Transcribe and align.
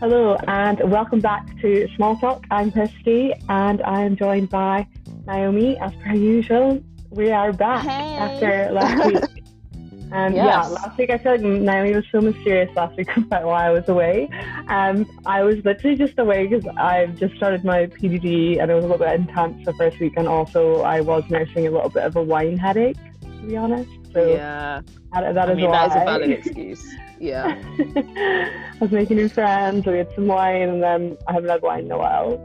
Hello 0.00 0.36
and 0.46 0.78
welcome 0.90 1.20
back 1.20 1.46
to 1.60 1.88
Small 1.96 2.16
Talk. 2.16 2.44
I'm 2.50 2.70
Christy 2.70 3.32
and 3.48 3.82
I 3.82 4.02
am 4.02 4.16
joined 4.16 4.50
by 4.50 4.86
Naomi 5.26 5.78
as 5.78 5.92
per 6.04 6.14
usual. 6.14 6.82
We 7.10 7.30
are 7.30 7.52
back 7.52 7.84
Hey. 7.86 8.16
after 8.16 8.70
last 8.72 9.04
week. 9.06 9.24
Um, 10.12 10.34
Yeah, 10.36 10.62
last 10.68 10.96
week 10.98 11.10
I 11.10 11.18
feel 11.18 11.32
like 11.32 11.40
Naomi 11.40 11.92
was 11.92 12.04
so 12.12 12.20
mysterious 12.20 12.70
last 12.76 12.96
week 12.96 13.14
about 13.16 13.42
why 13.44 13.66
I 13.66 13.70
was 13.72 13.88
away. 13.88 14.28
Um, 14.68 15.04
I 15.26 15.42
was 15.42 15.56
literally 15.64 15.96
just 15.96 16.16
away 16.16 16.46
because 16.46 16.64
I've 16.76 17.16
just 17.18 17.34
started 17.34 17.64
my 17.64 17.86
PGDE 17.86 18.62
and 18.62 18.70
it 18.70 18.74
was 18.74 18.84
a 18.84 18.88
little 18.88 19.04
bit 19.04 19.12
intense 19.18 19.64
the 19.64 19.72
first 19.72 19.98
week 19.98 20.12
and 20.16 20.28
also 20.28 20.82
I 20.82 21.00
was 21.00 21.24
nursing 21.28 21.66
a 21.66 21.70
little 21.72 21.88
bit 21.90 22.04
of 22.04 22.14
a 22.14 22.22
wine 22.22 22.56
headache, 22.56 22.96
to 23.20 23.46
be 23.48 23.56
honest. 23.56 23.90
So 24.14 24.28
Yeah, 24.34 24.82
that, 25.12 25.34
that 25.34 25.48
I 25.48 25.52
is 25.52 25.56
mean 25.56 25.70
why. 25.70 25.88
that 25.88 25.96
is 25.96 26.02
a 26.02 26.04
valid 26.04 26.30
excuse. 26.38 26.88
Yeah, 27.18 27.46
I 27.78 28.78
was 28.80 28.90
making 28.90 29.16
new 29.16 29.28
friends. 29.28 29.86
We 29.86 29.98
had 29.98 30.08
some 30.14 30.26
wine, 30.26 30.68
and 30.68 30.82
then 30.82 31.16
I 31.26 31.32
haven't 31.32 31.50
had 31.50 31.62
wine 31.62 31.86
in 31.86 31.90
a 31.92 31.98
while. 31.98 32.36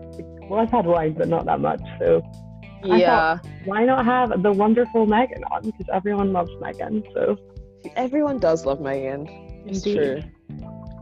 Well, 0.49 0.59
I've 0.59 0.71
had 0.71 0.85
wine, 0.85 1.13
but 1.13 1.27
not 1.27 1.45
that 1.45 1.59
much. 1.59 1.81
So 1.99 2.21
yeah. 2.84 3.39
why 3.65 3.85
not 3.85 4.05
have 4.05 4.41
the 4.43 4.52
wonderful 4.52 5.05
Megan 5.05 5.43
on? 5.45 5.63
Because 5.63 5.88
everyone 5.91 6.34
loves 6.34 6.52
Megan. 6.62 7.03
So 7.13 7.38
Everyone 7.95 8.38
does 8.38 8.65
love 8.65 8.79
Megan. 8.79 9.27
It's 9.65 9.85
Indeed. 9.85 9.95
true. 9.95 10.21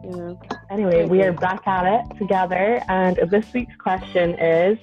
Yeah. 0.04 0.34
anyway, 0.72 1.06
we 1.06 1.22
are 1.24 1.34
back 1.34 1.68
at 1.68 1.86
it 1.86 2.18
together, 2.18 2.82
and 2.88 3.18
this 3.30 3.52
week's 3.54 3.76
question 3.76 4.36
is. 4.40 4.78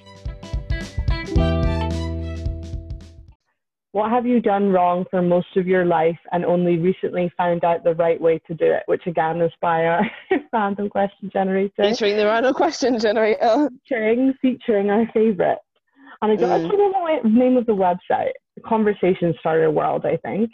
What 3.97 4.11
have 4.11 4.27
you 4.27 4.39
done 4.39 4.69
wrong 4.69 5.05
for 5.09 5.23
most 5.23 5.47
of 5.55 5.65
your 5.65 5.83
life 5.83 6.19
and 6.31 6.45
only 6.45 6.77
recently 6.77 7.31
found 7.35 7.63
out 7.63 7.83
the 7.83 7.95
right 7.95 8.21
way 8.21 8.39
to 8.45 8.53
do 8.53 8.65
it? 8.65 8.83
Which 8.85 9.07
again 9.07 9.41
is 9.41 9.51
by 9.59 9.85
our 9.85 10.01
random 10.53 10.87
question 10.87 11.31
generator. 11.33 11.71
Featuring 11.81 12.15
the 12.15 12.27
random 12.27 12.53
question 12.53 12.99
generator. 12.99 13.71
featuring 13.89 14.35
featuring 14.39 14.91
our 14.91 15.07
favorite. 15.15 15.57
And 16.21 16.31
I 16.31 16.35
don't 16.35 16.47
Mm. 16.47 16.63
actually 16.65 16.77
know 16.89 17.19
the 17.23 17.29
name 17.29 17.57
of 17.57 17.65
the 17.65 17.73
website. 17.73 18.33
Conversation 18.63 19.33
Starter 19.39 19.71
World, 19.71 20.05
I 20.05 20.17
think. 20.17 20.51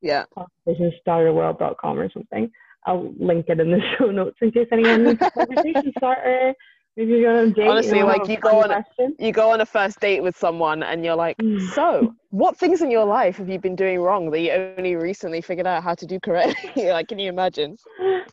Yeah. 0.00 0.24
Conversationstarterworld.com 0.66 1.98
or 1.98 2.10
something. 2.10 2.50
I'll 2.86 3.12
link 3.20 3.50
it 3.50 3.60
in 3.60 3.70
the 3.70 3.80
show 3.98 4.10
notes 4.10 4.38
in 4.40 4.50
case 4.52 4.68
anyone 4.72 5.04
needs 5.04 5.20
a 5.20 5.30
conversation 5.30 5.92
starter. 5.98 6.54
Maybe 6.96 7.12
you're 7.12 7.30
on 7.38 7.48
a 7.48 7.50
date. 7.50 7.68
Honestly, 7.68 7.98
you 7.98 8.04
like, 8.04 8.28
you 8.28 8.36
go 8.36 8.60
on- 8.62 8.68
question. 8.68 9.16
You 9.18 9.32
go 9.32 9.50
on 9.50 9.60
a 9.60 9.66
first 9.66 10.00
date 10.00 10.22
with 10.22 10.36
someone 10.36 10.82
and 10.82 11.04
you're 11.04 11.14
like, 11.16 11.36
Mm. 11.38 11.60
so 11.70 12.14
what 12.30 12.56
things 12.56 12.82
in 12.82 12.90
your 12.90 13.04
life 13.04 13.36
have 13.36 13.48
you 13.48 13.58
been 13.58 13.76
doing 13.76 14.00
wrong 14.00 14.30
that 14.30 14.40
you 14.40 14.50
only 14.52 14.96
recently 14.96 15.40
figured 15.40 15.66
out 15.66 15.82
how 15.82 15.94
to 15.94 16.06
do 16.06 16.18
correctly? 16.20 16.86
like, 16.90 17.08
can 17.08 17.18
you 17.18 17.28
imagine? 17.28 17.76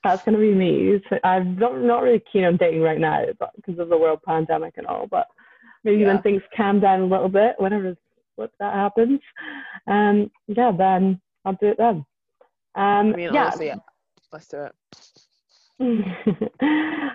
That's 0.03 0.23
going 0.23 0.35
to 0.35 0.41
be 0.41 0.53
me. 0.53 1.01
I'm 1.23 1.57
not, 1.57 1.79
not 1.79 2.01
really 2.01 2.21
keen 2.31 2.43
on 2.45 2.57
dating 2.57 2.81
right 2.81 2.99
now 2.99 3.25
but 3.39 3.51
because 3.55 3.79
of 3.79 3.89
the 3.89 3.97
world 3.97 4.19
pandemic 4.25 4.73
and 4.77 4.87
all. 4.87 5.07
But 5.07 5.27
maybe 5.83 6.03
when 6.03 6.21
things 6.21 6.41
calm 6.55 6.79
down 6.79 7.01
a 7.01 7.05
little 7.05 7.29
bit, 7.29 7.55
whenever 7.59 7.95
what 8.35 8.51
that 8.59 8.73
happens, 8.73 9.19
um, 9.87 10.29
yeah, 10.47 10.71
then 10.71 11.21
I'll 11.45 11.53
do 11.53 11.67
it 11.67 11.77
then. 11.77 12.05
Um, 12.75 13.13
I 13.13 13.15
mean, 13.15 13.33
yeah, 13.33 13.45
honestly, 13.45 13.67
yeah. 13.67 13.75
let's 14.31 14.47
do 14.47 14.65
it. 14.65 14.73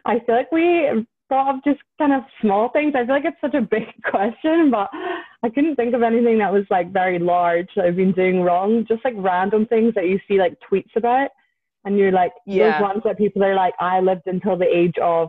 I 0.05 0.21
feel 0.21 0.35
like 0.37 0.51
we 0.53 1.07
of 1.33 1.63
just 1.65 1.81
kind 1.99 2.13
of 2.13 2.23
small 2.41 2.69
things. 2.71 2.95
I 2.95 3.05
feel 3.07 3.15
like 3.15 3.25
it's 3.25 3.41
such 3.41 3.55
a 3.55 3.61
big 3.63 3.85
question, 4.05 4.71
but 4.71 4.89
I 5.43 5.49
couldn't 5.55 5.77
think 5.77 5.95
of 5.95 6.03
anything 6.03 6.39
that 6.39 6.53
was 6.53 6.65
like 6.71 6.93
very 6.93 7.19
large 7.19 7.69
that 7.77 7.85
I've 7.87 7.97
been 7.97 8.13
doing 8.13 8.43
wrong. 8.43 8.85
Just 8.89 9.05
like 9.05 9.15
random 9.17 9.67
things 9.67 9.95
that 9.95 10.09
you 10.09 10.19
see 10.29 10.39
like 10.39 10.55
tweets 10.71 10.95
about, 10.97 11.31
and 11.85 11.99
you're 11.99 12.13
like 12.13 12.33
Yeah. 12.47 12.73
those 12.73 12.83
ones 12.83 13.03
that 13.05 13.19
people 13.19 13.43
are 13.45 13.55
like, 13.55 13.75
I 13.81 14.01
lived 14.01 14.23
until 14.27 14.57
the 14.57 14.67
age 14.67 14.95
of 15.03 15.29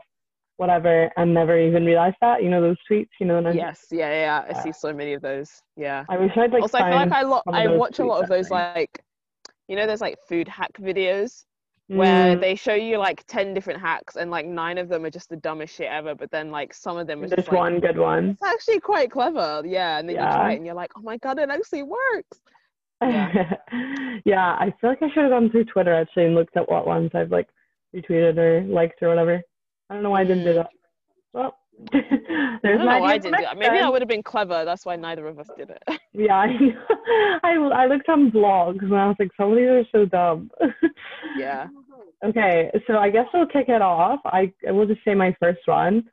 whatever 0.57 1.09
and 1.17 1.33
never 1.33 1.59
even 1.59 1.83
realized 1.85 2.17
that. 2.21 2.43
You 2.43 2.49
know 2.49 2.61
those 2.61 2.77
tweets. 2.89 3.09
You 3.19 3.25
know, 3.25 3.37
and 3.37 3.47
I'm- 3.47 3.57
Yes, 3.57 3.85
yeah, 3.91 4.09
yeah, 4.09 4.45
yeah. 4.49 4.55
I 4.59 4.63
see 4.63 4.71
so 4.71 4.93
many 4.93 5.13
of 5.13 5.21
those. 5.21 5.49
Yeah. 5.75 6.05
I 6.09 6.17
wish 6.17 6.31
I'd 6.37 6.51
like. 6.51 6.61
also, 6.61 6.77
I 6.77 6.89
feel 6.89 6.99
like 6.99 7.11
I 7.11 7.21
lo- 7.23 7.41
I 7.47 7.67
watch 7.67 7.99
a 7.99 8.05
lot 8.05 8.21
of 8.23 8.29
those 8.29 8.49
like, 8.51 9.03
you 9.67 9.75
know, 9.75 9.87
there's 9.87 10.01
like 10.01 10.17
food 10.27 10.47
hack 10.47 10.71
videos 10.79 11.45
where 11.95 12.35
Mm, 12.35 12.41
they 12.41 12.55
show 12.55 12.73
you 12.73 12.97
like 12.97 13.23
ten 13.27 13.53
different 13.53 13.79
hacks 13.79 14.15
and 14.15 14.29
like 14.31 14.45
nine 14.45 14.77
of 14.77 14.89
them 14.89 15.05
are 15.05 15.09
just 15.09 15.29
the 15.29 15.35
dumbest 15.37 15.75
shit 15.75 15.87
ever, 15.89 16.15
but 16.15 16.29
then 16.31 16.51
like 16.51 16.73
some 16.73 16.97
of 16.97 17.07
them 17.07 17.19
are 17.23 17.27
there's 17.27 17.37
just 17.37 17.47
like 17.49 17.57
one 17.59 17.79
good 17.79 17.97
one. 17.97 18.29
it's 18.31 18.43
actually 18.43 18.79
quite 18.79 19.11
clever, 19.11 19.61
yeah. 19.65 19.99
And 19.99 20.07
then 20.09 20.15
you 20.15 20.21
try 20.21 20.53
it 20.53 20.57
and 20.57 20.65
you're 20.65 20.75
like, 20.75 20.91
oh 20.97 21.01
my 21.01 21.17
god, 21.17 21.39
it 21.39 21.49
actually 21.49 21.83
works. 21.83 22.39
Yeah. 23.01 23.55
Yeah. 24.25 24.55
I 24.59 24.73
feel 24.79 24.91
like 24.91 25.01
I 25.01 25.09
should 25.13 25.23
have 25.23 25.31
gone 25.31 25.49
through 25.51 25.65
Twitter 25.65 25.93
actually 25.93 26.23
and 26.25 26.35
looked 26.35 26.55
at 26.55 26.69
what 26.71 26.87
ones 26.87 27.11
I've 27.13 27.31
like 27.31 27.49
retweeted 27.93 28.37
or 28.37 28.61
liked 28.63 29.01
or 29.03 29.09
whatever. 29.09 29.41
I 29.89 29.93
don't 29.93 30.03
know 30.03 30.11
why 30.11 30.21
I 30.21 30.23
didn't 30.23 30.45
do 30.45 30.51
Mm. 30.51 30.55
that. 30.55 30.69
Well, 31.33 31.57
I 31.93 32.59
there's 32.63 32.77
don't 32.77 32.85
know 32.85 32.99
why 32.99 33.13
I 33.13 33.17
didn't 33.17 33.39
do 33.39 33.43
that. 33.43 33.57
Maybe 33.57 33.79
time. 33.79 33.91
would 33.91 34.01
have 34.01 34.07
been 34.07 34.23
clever. 34.23 34.63
That's 34.63 34.85
why 34.85 34.95
neither 34.95 35.27
of 35.27 35.37
us 35.39 35.47
did 35.57 35.69
it. 35.71 35.83
Yeah, 36.13 36.35
I, 36.35 36.47
I 37.43 37.53
I 37.55 37.85
looked 37.87 38.07
on 38.07 38.29
blogs 38.31 38.83
and 38.83 38.95
I 38.95 39.07
was 39.07 39.15
like, 39.19 39.31
some 39.35 39.51
of 39.51 39.57
these 39.57 39.67
are 39.67 39.83
so 39.91 40.05
dumb. 40.05 40.51
yeah. 41.35 41.67
Okay, 42.23 42.71
so 42.87 42.97
I 42.97 43.09
guess 43.09 43.27
we'll 43.33 43.47
kick 43.47 43.69
it 43.69 43.81
off. 43.81 44.19
I, 44.25 44.51
I 44.67 44.71
will 44.71 44.87
just 44.87 45.03
say 45.05 45.13
my 45.15 45.35
first 45.39 45.61
one 45.65 46.05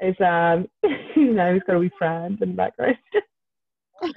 is 0.00 0.14
um 0.20 0.68
now 1.16 1.52
he's 1.52 1.62
gonna 1.66 1.80
be 1.80 1.90
friend 1.98 2.38
in 2.40 2.50
the 2.50 2.54
background. 2.54 2.96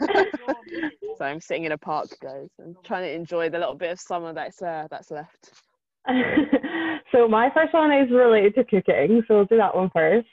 So 1.22 1.26
I'm 1.26 1.40
sitting 1.40 1.66
in 1.66 1.72
a 1.72 1.78
park, 1.78 2.08
guys, 2.20 2.50
and 2.58 2.76
trying 2.84 3.04
to 3.04 3.12
enjoy 3.14 3.48
the 3.48 3.60
little 3.60 3.76
bit 3.76 3.92
of 3.92 4.00
summer 4.00 4.34
that's 4.34 4.60
uh, 4.60 4.88
that's 4.90 5.12
left. 5.12 5.52
so 7.12 7.28
my 7.28 7.52
first 7.54 7.76
one 7.76 7.92
is 7.92 8.10
related 8.10 8.56
to 8.56 8.64
cooking, 8.64 9.22
so 9.28 9.36
we'll 9.36 9.46
do 9.46 9.58
that 9.58 9.76
one 9.76 9.92
first. 9.94 10.28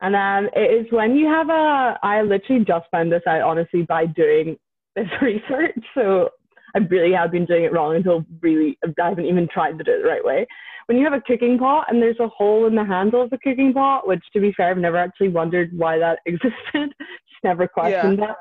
And 0.00 0.16
um, 0.16 0.50
it 0.56 0.84
is 0.84 0.92
when 0.92 1.14
you 1.14 1.28
have 1.28 1.48
a. 1.48 1.96
I 2.02 2.22
literally 2.22 2.64
just 2.64 2.86
found 2.90 3.12
this 3.12 3.22
out 3.28 3.42
honestly 3.42 3.82
by 3.82 4.06
doing 4.06 4.56
this 4.96 5.06
research. 5.22 5.78
So 5.94 6.30
I 6.74 6.78
really 6.78 7.12
have 7.12 7.30
been 7.32 7.46
doing 7.46 7.64
it 7.64 7.72
wrong 7.72 7.96
until 7.96 8.24
really 8.40 8.78
I 9.00 9.08
haven't 9.08 9.26
even 9.26 9.48
tried 9.48 9.78
to 9.78 9.84
do 9.84 9.92
it 9.92 10.02
the 10.02 10.08
right 10.08 10.24
way. 10.24 10.46
When 10.86 10.98
you 10.98 11.04
have 11.04 11.12
a 11.12 11.20
cooking 11.20 11.58
pot 11.58 11.86
and 11.88 12.02
there's 12.02 12.18
a 12.20 12.28
hole 12.28 12.66
in 12.66 12.74
the 12.74 12.84
handle 12.84 13.22
of 13.22 13.30
the 13.30 13.38
cooking 13.38 13.72
pot, 13.72 14.06
which 14.06 14.24
to 14.32 14.40
be 14.40 14.52
fair, 14.56 14.70
I've 14.70 14.78
never 14.78 14.96
actually 14.96 15.28
wondered 15.28 15.70
why 15.76 15.98
that 15.98 16.18
existed. 16.26 16.54
Just 16.74 17.44
never 17.44 17.68
questioned 17.68 18.18
that. 18.20 18.36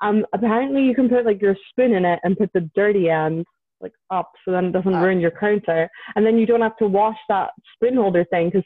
Um, 0.00 0.24
apparently 0.32 0.82
you 0.82 0.94
can 0.94 1.08
put 1.08 1.24
like 1.24 1.40
your 1.40 1.56
spoon 1.70 1.92
in 1.94 2.04
it 2.04 2.20
and 2.24 2.36
put 2.36 2.52
the 2.52 2.68
dirty 2.74 3.08
end 3.08 3.44
like 3.80 3.92
up 4.10 4.30
so 4.44 4.50
then 4.52 4.66
it 4.66 4.72
doesn't 4.72 4.94
Ah. 4.94 5.02
ruin 5.02 5.20
your 5.20 5.30
counter 5.30 5.88
and 6.14 6.24
then 6.24 6.38
you 6.38 6.46
don't 6.46 6.60
have 6.60 6.76
to 6.78 6.86
wash 6.86 7.18
that 7.28 7.50
spoon 7.74 7.96
holder 7.96 8.24
thing 8.24 8.48
because 8.48 8.64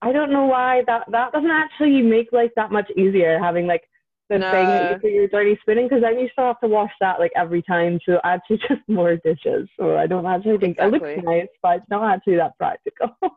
I 0.00 0.10
don't 0.12 0.32
know 0.32 0.46
why 0.46 0.82
that 0.86 1.04
that 1.10 1.32
doesn't 1.32 1.50
actually 1.50 2.02
make 2.02 2.32
life 2.32 2.50
that 2.56 2.72
much 2.72 2.90
easier 2.96 3.38
having 3.38 3.66
like 3.66 3.82
the 4.32 4.44
thing 4.50 4.72
that 4.72 4.82
you 4.88 4.96
put 4.96 5.10
your 5.10 5.28
dirty 5.28 5.58
spoon 5.62 5.78
in 5.78 5.88
because 5.88 6.02
then 6.02 6.18
you 6.18 6.28
still 6.32 6.46
have 6.46 6.60
to 6.60 6.68
wash 6.68 6.92
that 7.00 7.20
like 7.20 7.32
every 7.36 7.62
time 7.62 7.98
so 8.06 8.18
actually 8.24 8.58
just 8.68 8.82
more 8.88 9.16
dishes 9.24 9.68
so 9.78 9.96
I 9.96 10.06
don't 10.06 10.26
actually 10.26 10.58
think 10.58 10.78
it 10.78 10.90
looks 10.90 11.10
nice 11.16 11.48
but 11.62 11.78
it's 11.78 11.90
not 11.90 12.12
actually 12.14 12.36
that 12.36 12.56
practical. 12.58 13.08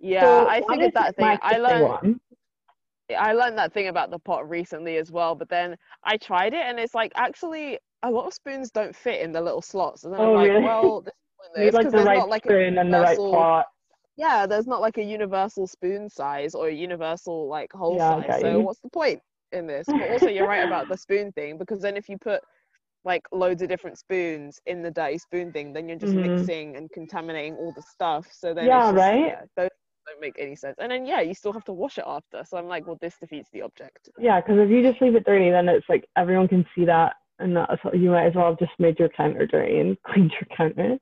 Yeah, 0.00 0.44
So 0.44 0.46
I 0.48 0.62
figured 0.62 0.92
that 0.94 1.16
thing. 1.16 1.38
I 1.42 1.58
learned 1.58 1.98
one. 2.02 2.20
I 3.16 3.32
learned 3.32 3.58
that 3.58 3.72
thing 3.72 3.88
about 3.88 4.10
the 4.10 4.18
pot 4.18 4.48
recently 4.48 4.96
as 4.96 5.10
well, 5.10 5.34
but 5.34 5.48
then 5.48 5.76
I 6.04 6.16
tried 6.16 6.54
it 6.54 6.62
and 6.64 6.78
it's 6.78 6.94
like 6.94 7.12
actually 7.16 7.78
a 8.02 8.10
lot 8.10 8.26
of 8.26 8.34
spoons 8.34 8.70
don't 8.70 8.94
fit 8.94 9.20
in 9.20 9.32
the 9.32 9.40
little 9.40 9.62
slots. 9.62 10.04
And 10.04 10.14
then 10.14 10.22
Oh, 10.22 10.32
I'm 10.32 10.32
like, 10.32 10.54
really? 10.54 10.64
well, 10.64 11.02
this 11.02 11.14
is 11.64 11.72
like 11.74 11.90
the 11.90 12.02
right 12.02 12.16
not 12.16 12.28
like 12.28 12.46
spoon 12.46 12.78
and 12.78 12.92
the 12.92 13.00
right 13.00 13.20
pot. 13.30 13.66
yeah, 14.16 14.46
there's 14.46 14.66
not 14.66 14.80
like 14.80 14.98
a 14.98 15.02
universal 15.02 15.66
spoon 15.66 16.08
size 16.08 16.54
or 16.54 16.68
a 16.68 16.74
universal 16.74 17.48
like 17.48 17.72
hole 17.72 17.98
Yeah, 17.98 18.16
size. 18.16 18.36
So 18.38 18.60
you. 18.60 18.62
what's 18.62 18.80
the 18.80 18.90
point 18.90 19.20
in 19.52 19.66
this? 19.66 19.86
But 19.88 20.06
also 20.06 20.28
you're 20.28 20.46
right 20.46 20.64
about 20.64 20.88
the 20.88 20.96
spoon 21.06 21.32
thing 21.32 21.58
because 21.58 21.80
then 21.80 21.96
if 21.96 22.08
you 22.08 22.18
put 22.18 22.40
like 23.04 23.22
loads 23.32 23.62
of 23.62 23.68
different 23.68 23.98
spoons 23.98 24.60
in 24.66 24.82
the 24.82 24.90
dirty 24.90 25.18
spoon 25.18 25.52
thing, 25.52 25.72
then 25.72 25.88
you're 25.88 25.98
just 25.98 26.14
Mhm. 26.14 26.38
mixing 26.38 26.76
and 26.76 26.90
contaminating 26.90 27.54
all 27.56 27.72
the 27.72 27.82
stuff. 27.82 28.26
So 28.30 28.52
then 28.54 28.66
Yeah, 28.66 28.80
just, 28.80 28.94
right? 28.94 29.26
yeah, 29.26 29.42
those 29.56 29.68
don't 30.06 30.20
make 30.20 30.34
any 30.38 30.56
sense. 30.56 30.76
And 30.78 30.90
then 30.92 31.06
yeah, 31.06 31.20
you 31.20 31.34
still 31.34 31.52
have 31.52 31.64
to 31.64 31.72
wash 31.72 31.98
it 31.98 32.04
after. 32.06 32.44
So 32.44 32.56
I'm 32.56 32.66
like, 32.66 32.86
well, 32.86 32.98
this 33.00 33.16
defeats 33.18 33.48
the 33.52 33.62
object. 33.62 34.10
Yeah, 34.18 34.40
because 34.40 34.58
if 34.58 34.70
you 34.70 34.82
just 34.82 35.00
leave 35.00 35.14
it 35.14 35.24
dirty, 35.24 35.50
then 35.50 35.68
it's 35.68 35.88
like 35.88 36.06
everyone 36.16 36.48
can 36.48 36.66
see 36.74 36.84
that, 36.84 37.14
and 37.38 37.56
that's 37.56 37.72
you 37.94 38.10
might 38.10 38.26
as 38.26 38.34
well 38.34 38.50
have 38.50 38.58
just 38.58 38.72
made 38.78 38.98
your 38.98 39.08
counter 39.10 39.46
dirty 39.46 39.78
and 39.78 39.96
cleaned 40.06 40.32
your 40.32 40.56
counter. 40.56 40.98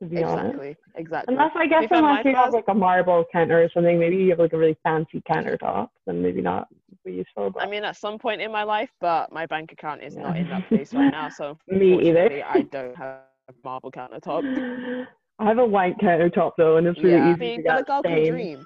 To 0.00 0.06
be 0.06 0.22
honest, 0.22 0.58
Exactly, 0.58 0.76
exactly. 0.96 1.34
unless 1.34 1.52
I 1.54 1.66
guess 1.66 1.84
unless 1.90 2.24
you 2.24 2.34
have 2.34 2.52
like 2.52 2.64
a 2.68 2.74
marble 2.74 3.24
counter 3.32 3.62
or 3.62 3.70
something, 3.72 3.98
maybe 3.98 4.16
you 4.16 4.30
have 4.30 4.40
like 4.40 4.52
a 4.52 4.58
really 4.58 4.76
fancy 4.82 5.22
countertop, 5.30 5.88
then 6.06 6.20
maybe 6.20 6.42
not 6.42 6.68
useful. 7.12 7.50
But 7.50 7.62
I 7.62 7.66
mean, 7.66 7.84
at 7.84 7.96
some 7.96 8.18
point 8.18 8.40
in 8.40 8.50
my 8.50 8.62
life, 8.62 8.90
but 9.00 9.32
my 9.32 9.46
bank 9.46 9.72
account 9.72 10.02
is 10.02 10.16
not 10.16 10.36
in 10.36 10.48
that 10.48 10.68
place 10.68 10.94
right 10.94 11.10
now. 11.10 11.28
So 11.28 11.58
Me 11.68 12.08
either. 12.08 12.42
I 12.44 12.62
don't 12.62 12.96
have 12.96 13.20
a 13.48 13.52
marble 13.62 13.90
countertop. 13.90 15.06
I 15.38 15.44
have 15.46 15.58
a 15.58 15.66
white 15.66 15.98
countertop 15.98 16.52
though, 16.56 16.76
and 16.76 16.86
it's 16.86 16.98
really 17.02 17.16
yeah, 17.16 17.24
I 17.24 17.32
easy 17.32 17.40
mean, 17.40 17.56
to 17.58 17.62
get 17.62 17.86
girl 17.86 18.02
can 18.02 18.24
dream. 18.24 18.64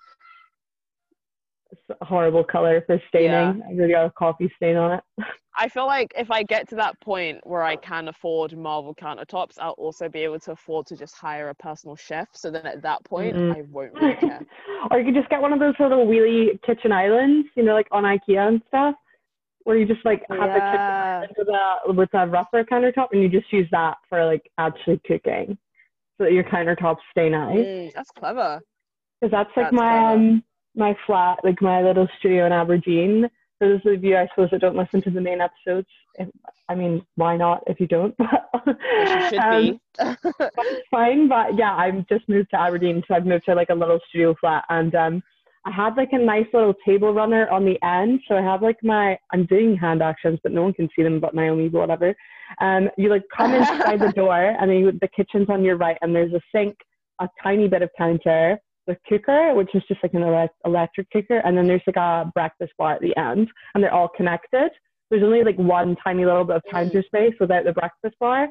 Horrible 2.02 2.44
color 2.44 2.82
for 2.86 3.00
staining. 3.08 3.62
I 3.66 3.72
really 3.72 3.92
got 3.92 4.06
a 4.06 4.10
coffee 4.10 4.50
stain 4.56 4.76
on 4.76 4.92
it. 4.98 5.24
I 5.56 5.68
feel 5.68 5.86
like 5.86 6.12
if 6.16 6.30
I 6.30 6.44
get 6.44 6.68
to 6.68 6.76
that 6.76 6.98
point 7.00 7.38
where 7.42 7.64
I 7.64 7.74
can 7.76 8.08
afford 8.08 8.56
marble 8.56 8.94
countertops, 8.94 9.58
I'll 9.58 9.72
also 9.72 10.08
be 10.08 10.20
able 10.20 10.38
to 10.40 10.52
afford 10.52 10.86
to 10.86 10.96
just 10.96 11.16
hire 11.16 11.48
a 11.48 11.54
personal 11.56 11.96
chef. 11.96 12.28
So 12.32 12.50
then 12.50 12.64
at 12.64 12.80
that 12.82 13.04
point, 13.04 13.34
Mhm. 13.34 13.56
I 13.56 13.62
won't 13.62 13.92
really 13.92 14.14
care. 14.16 14.46
or 14.90 14.98
you 15.00 15.06
could 15.06 15.14
just 15.14 15.28
get 15.30 15.42
one 15.42 15.52
of 15.52 15.58
those 15.58 15.74
little 15.80 16.06
wheelie 16.06 16.60
kitchen 16.62 16.92
islands, 16.92 17.48
you 17.56 17.64
know, 17.64 17.74
like 17.74 17.88
on 17.90 18.04
IKEA 18.04 18.46
and 18.48 18.62
stuff, 18.68 18.94
where 19.64 19.76
you 19.76 19.84
just 19.84 20.04
like 20.04 20.24
have 20.30 20.52
the 20.54 20.60
kitchen 20.60 21.34
with 21.36 21.48
a 21.48 21.92
with 21.92 22.14
a 22.14 22.26
rougher 22.28 22.64
countertop, 22.64 23.08
and 23.12 23.20
you 23.20 23.28
just 23.28 23.52
use 23.52 23.68
that 23.72 23.96
for 24.08 24.24
like 24.24 24.48
actually 24.58 25.00
cooking, 25.06 25.58
so 26.16 26.24
that 26.24 26.32
your 26.32 26.44
countertops 26.44 26.98
stay 27.10 27.28
nice. 27.28 27.58
Mm, 27.66 27.92
that's 27.94 28.10
clever. 28.12 28.60
Because 29.20 29.32
that's 29.32 29.50
like 29.56 29.66
That's 29.66 29.76
my 29.76 29.88
clever. 29.88 30.12
um 30.14 30.44
my 30.78 30.96
flat, 31.06 31.38
like 31.44 31.60
my 31.60 31.82
little 31.82 32.08
studio 32.18 32.46
in 32.46 32.52
Aberdeen. 32.52 33.28
For 33.58 33.68
those 33.68 33.80
of 33.84 34.04
you, 34.04 34.16
I 34.16 34.28
suppose, 34.28 34.50
that 34.52 34.60
don't 34.60 34.76
listen 34.76 35.02
to 35.02 35.10
the 35.10 35.20
main 35.20 35.40
episodes, 35.40 35.88
if, 36.14 36.28
I 36.68 36.74
mean, 36.74 37.04
why 37.16 37.36
not 37.36 37.64
if 37.66 37.80
you 37.80 37.88
don't? 37.88 38.14
Which 38.64 38.76
you 39.08 39.28
should 39.28 39.38
Um, 39.38 39.80
be. 39.98 40.80
fine, 40.90 41.28
but 41.28 41.56
yeah, 41.58 41.74
I've 41.74 42.06
just 42.08 42.28
moved 42.28 42.50
to 42.50 42.60
Aberdeen, 42.60 43.02
so 43.06 43.14
I've 43.14 43.26
moved 43.26 43.46
to 43.46 43.54
like 43.54 43.70
a 43.70 43.74
little 43.74 43.98
studio 44.08 44.34
flat, 44.40 44.64
and 44.68 44.94
um, 44.94 45.22
I 45.64 45.70
had 45.72 45.96
like 45.96 46.12
a 46.12 46.18
nice 46.18 46.46
little 46.52 46.74
table 46.86 47.12
runner 47.12 47.48
on 47.50 47.64
the 47.64 47.82
end. 47.84 48.20
So 48.28 48.36
I 48.36 48.42
have 48.42 48.62
like 48.62 48.78
my 48.82 49.18
I'm 49.32 49.44
doing 49.46 49.76
hand 49.76 50.02
actions, 50.02 50.38
but 50.42 50.52
no 50.52 50.62
one 50.62 50.72
can 50.72 50.88
see 50.94 51.02
them 51.02 51.18
but 51.20 51.34
Naomi, 51.34 51.68
but 51.68 51.80
whatever. 51.80 52.14
Um, 52.60 52.88
you 52.96 53.10
like 53.10 53.24
come 53.36 53.54
inside 53.54 54.00
the 54.00 54.12
door, 54.16 54.56
and 54.60 54.70
then 54.70 54.78
you, 54.78 54.92
the 54.92 55.08
kitchen's 55.08 55.50
on 55.50 55.64
your 55.64 55.76
right, 55.76 55.98
and 56.00 56.14
there's 56.14 56.32
a 56.32 56.40
sink, 56.54 56.76
a 57.20 57.28
tiny 57.42 57.66
bit 57.68 57.82
of 57.82 57.90
counter, 57.98 58.58
the 58.88 58.96
cooker, 59.08 59.54
which 59.54 59.68
is 59.74 59.82
just 59.86 60.02
like 60.02 60.14
an 60.14 60.22
elec 60.22 60.48
electric 60.64 61.08
cooker, 61.10 61.38
and 61.44 61.56
then 61.56 61.68
there's 61.68 61.82
like 61.86 61.96
a 61.96 62.32
breakfast 62.34 62.72
bar 62.78 62.94
at 62.94 63.02
the 63.02 63.16
end, 63.16 63.46
and 63.74 63.84
they're 63.84 63.94
all 63.94 64.08
connected. 64.08 64.70
There's 65.10 65.22
only 65.22 65.44
like 65.44 65.58
one 65.58 65.94
tiny 66.02 66.24
little 66.24 66.44
bit 66.44 66.56
of 66.56 66.62
counter 66.70 67.02
mm. 67.02 67.06
space 67.06 67.34
without 67.38 67.64
the 67.64 67.72
breakfast 67.72 68.16
bar. 68.18 68.48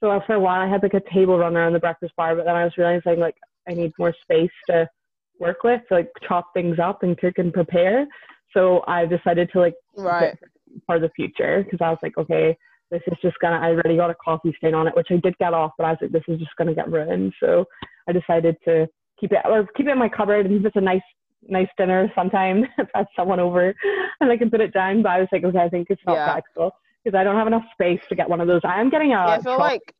So 0.00 0.20
for 0.26 0.34
a 0.34 0.40
while, 0.40 0.60
I 0.60 0.68
had 0.68 0.82
like 0.82 0.94
a 0.94 1.14
table 1.14 1.38
runner 1.38 1.62
on 1.62 1.72
the 1.72 1.78
breakfast 1.78 2.14
bar, 2.16 2.34
but 2.34 2.44
then 2.44 2.56
I 2.56 2.64
was 2.64 2.76
realizing 2.76 3.20
like 3.20 3.36
I 3.68 3.72
need 3.72 3.92
more 3.98 4.14
space 4.22 4.50
to 4.68 4.88
work 5.38 5.62
with, 5.62 5.80
to 5.88 5.94
like 5.94 6.10
chop 6.26 6.48
things 6.52 6.78
up 6.78 7.02
and 7.02 7.16
cook 7.16 7.34
and 7.38 7.52
prepare. 7.52 8.06
So 8.52 8.82
I 8.88 9.06
decided 9.06 9.50
to 9.52 9.60
like 9.60 9.74
right. 9.96 10.36
for 10.86 10.98
the 10.98 11.10
future 11.14 11.62
because 11.62 11.78
I 11.80 11.90
was 11.90 11.98
like, 12.02 12.18
okay, 12.18 12.56
this 12.90 13.02
is 13.06 13.18
just 13.22 13.36
gonna. 13.40 13.56
I 13.56 13.70
already 13.70 13.96
got 13.96 14.10
a 14.10 14.16
coffee 14.16 14.54
stain 14.58 14.74
on 14.74 14.88
it, 14.88 14.96
which 14.96 15.08
I 15.10 15.16
did 15.16 15.38
get 15.38 15.54
off, 15.54 15.72
but 15.78 15.84
I 15.84 15.90
was 15.90 15.98
like, 16.02 16.12
this 16.12 16.22
is 16.26 16.40
just 16.40 16.56
gonna 16.58 16.74
get 16.74 16.90
ruined. 16.90 17.34
So 17.40 17.66
I 18.08 18.12
decided 18.12 18.56
to 18.64 18.88
keep 19.20 19.32
it 19.32 19.40
or 19.44 19.66
keep 19.76 19.86
it 19.86 19.90
in 19.92 19.98
my 19.98 20.08
cupboard 20.08 20.46
and 20.46 20.54
if 20.56 20.64
it's 20.66 20.76
a 20.76 20.80
nice 20.80 21.02
nice 21.48 21.68
dinner 21.76 22.10
sometime 22.14 22.64
if 22.78 22.88
I 22.94 22.98
have 22.98 23.06
someone 23.16 23.40
over 23.40 23.74
and 24.20 24.30
I 24.32 24.36
can 24.36 24.50
put 24.50 24.60
it 24.60 24.72
down. 24.72 25.02
But 25.02 25.10
I 25.12 25.20
was 25.20 25.28
like, 25.32 25.44
okay, 25.44 25.58
I 25.58 25.68
think 25.68 25.88
it's 25.90 26.02
not 26.06 26.16
Yeah. 26.16 26.24
practical 26.24 26.72
because 27.04 27.16
I 27.16 27.24
don't 27.24 27.36
have 27.36 27.46
enough 27.46 27.64
space 27.72 28.00
to 28.08 28.14
get 28.16 28.28
one 28.28 28.40
of 28.40 28.48
those. 28.48 28.60
I 28.64 28.80
am 28.80 28.90
getting 28.90 29.12
a 29.12 29.16
Yeah, 29.16 29.28
I 29.28 29.42
feel 29.42 29.58
like 29.58 29.94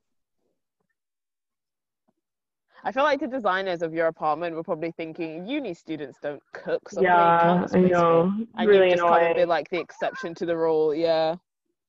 I 2.84 2.92
feel 2.92 3.02
like 3.02 3.20
the 3.20 3.26
designers 3.26 3.82
of 3.82 3.92
your 3.94 4.06
apartment 4.06 4.54
were 4.54 4.62
probably 4.62 4.92
thinking 4.92 5.46
uni 5.46 5.74
students 5.74 6.18
don't 6.22 6.42
cook, 6.52 6.88
so 6.88 7.02
what 7.02 7.08
do 7.18 7.24
you 7.24 7.32
yeah, 7.32 7.64
I 7.64 7.68
space 7.68 7.90
for?" 8.06 8.28
know. 8.28 8.46
And 8.58 8.68
really 8.68 8.90
you 8.90 8.96
just 8.96 9.02
come 9.02 9.24
and 9.24 9.34
annoying. 9.34 9.34
be 9.34 9.44
like 9.44 9.68
the 9.70 9.80
exception 9.80 10.34
to 10.36 10.46
the 10.46 10.56
rule. 10.56 10.94
Yeah. 10.94 11.36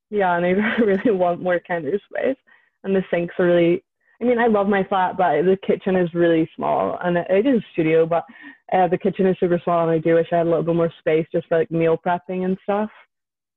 Yeah, 0.10 0.38
and 0.38 0.46
I 0.46 0.50
really 0.80 1.12
want 1.12 1.42
more 1.42 1.60
counter 1.60 2.00
space. 2.12 2.38
And 2.84 2.96
the 2.96 3.04
sinks 3.12 3.36
are 3.40 3.46
really, 3.46 3.84
I 4.22 4.26
mean, 4.26 4.40
I 4.40 4.48
love 4.48 4.68
my 4.68 4.84
flat, 4.84 5.16
but 5.18 5.44
the 5.44 5.58
kitchen 5.66 5.96
is 5.96 6.14
really 6.14 6.50
small. 6.56 6.98
And 7.04 7.18
it, 7.18 7.46
is 7.46 7.62
a 7.62 7.66
studio, 7.74 8.06
but 8.06 8.26
uh, 8.74 8.88
the 8.88 8.98
kitchen 8.98 9.28
is 9.28 9.38
super 9.40 9.60
small. 9.64 9.84
And 9.88 9.92
I 9.92 10.00
do 10.00 10.16
wish 10.16 10.28
I 10.32 10.38
had 10.38 10.48
a 10.48 10.50
little 10.50 10.64
bit 10.64 10.76
more 10.76 10.92
space 11.00 11.28
just 11.32 11.48
for 11.48 11.60
like 11.60 11.70
meal 11.70 11.98
prepping 12.04 12.46
and 12.46 12.58
stuff. 12.64 12.90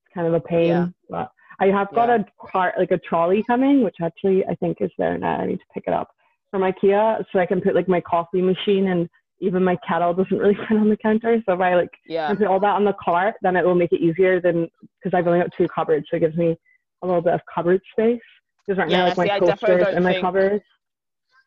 It's 0.05 0.15
kind 0.15 0.27
of 0.27 0.35
a 0.35 0.41
pain. 0.41 0.69
Yeah. 0.69 0.87
But 1.09 1.31
I 1.61 1.67
have 1.67 1.93
got 1.95 2.09
Yeah. 2.09 2.17
a 2.17 2.47
cart, 2.47 2.75
like 2.79 2.91
a 2.91 2.99
trolley 2.99 3.43
coming, 3.47 3.83
which 3.83 3.97
actually 4.03 4.45
I 4.47 4.55
think 4.57 4.79
is 4.81 4.91
there 4.99 5.17
now. 5.17 5.41
I 5.41 5.47
need 5.47 5.59
to 5.61 5.65
pick 5.73 5.85
it 5.87 5.95
up 5.95 6.11
from 6.51 6.63
IKEA 6.63 7.25
so 7.33 7.39
I 7.39 7.47
can 7.47 7.61
put 7.63 7.75
like 7.75 7.89
my 7.89 8.01
coffee 8.01 8.43
machine 8.43 8.89
and 8.89 9.09
even 9.41 9.65
my 9.65 9.79
kettle 9.89 10.13
doesn't 10.13 10.37
really 10.37 10.55
fit 10.69 10.77
on 10.77 10.91
the 10.91 10.97
counter. 10.99 11.43
So 11.47 11.55
if 11.55 11.61
I 11.61 11.75
like 11.75 11.91
Yeah. 12.07 12.35
put 12.35 12.47
all 12.47 12.61
that 12.61 12.75
on 12.75 12.85
the 12.85 12.95
cart, 13.03 13.37
then 13.41 13.57
it 13.57 13.65
will 13.65 13.75
make 13.75 13.93
it 13.93 14.03
easier 14.03 14.41
than 14.43 14.69
because 15.03 15.17
I've 15.17 15.27
only 15.27 15.41
got 15.41 15.51
two 15.57 15.69
cupboards, 15.69 16.07
so 16.11 16.19
it 16.19 16.21
gives 16.21 16.37
me 16.37 16.55
a 17.03 17.07
little 17.07 17.23
bit 17.23 17.33
of 17.33 17.41
cupboard 17.55 17.81
space. 17.93 18.21
Because 18.67 18.79
right 18.79 18.89
now, 18.89 18.99
Yeah, 18.99 19.05
like 19.09 19.17
my 19.17 19.25
see, 19.25 19.31
I 19.31 19.39
definitely 19.39 19.67
coasters 19.69 19.85
don't 19.87 19.95
and 19.97 20.05
my 20.05 20.13
think- 20.13 20.23
cupboards. 20.25 20.65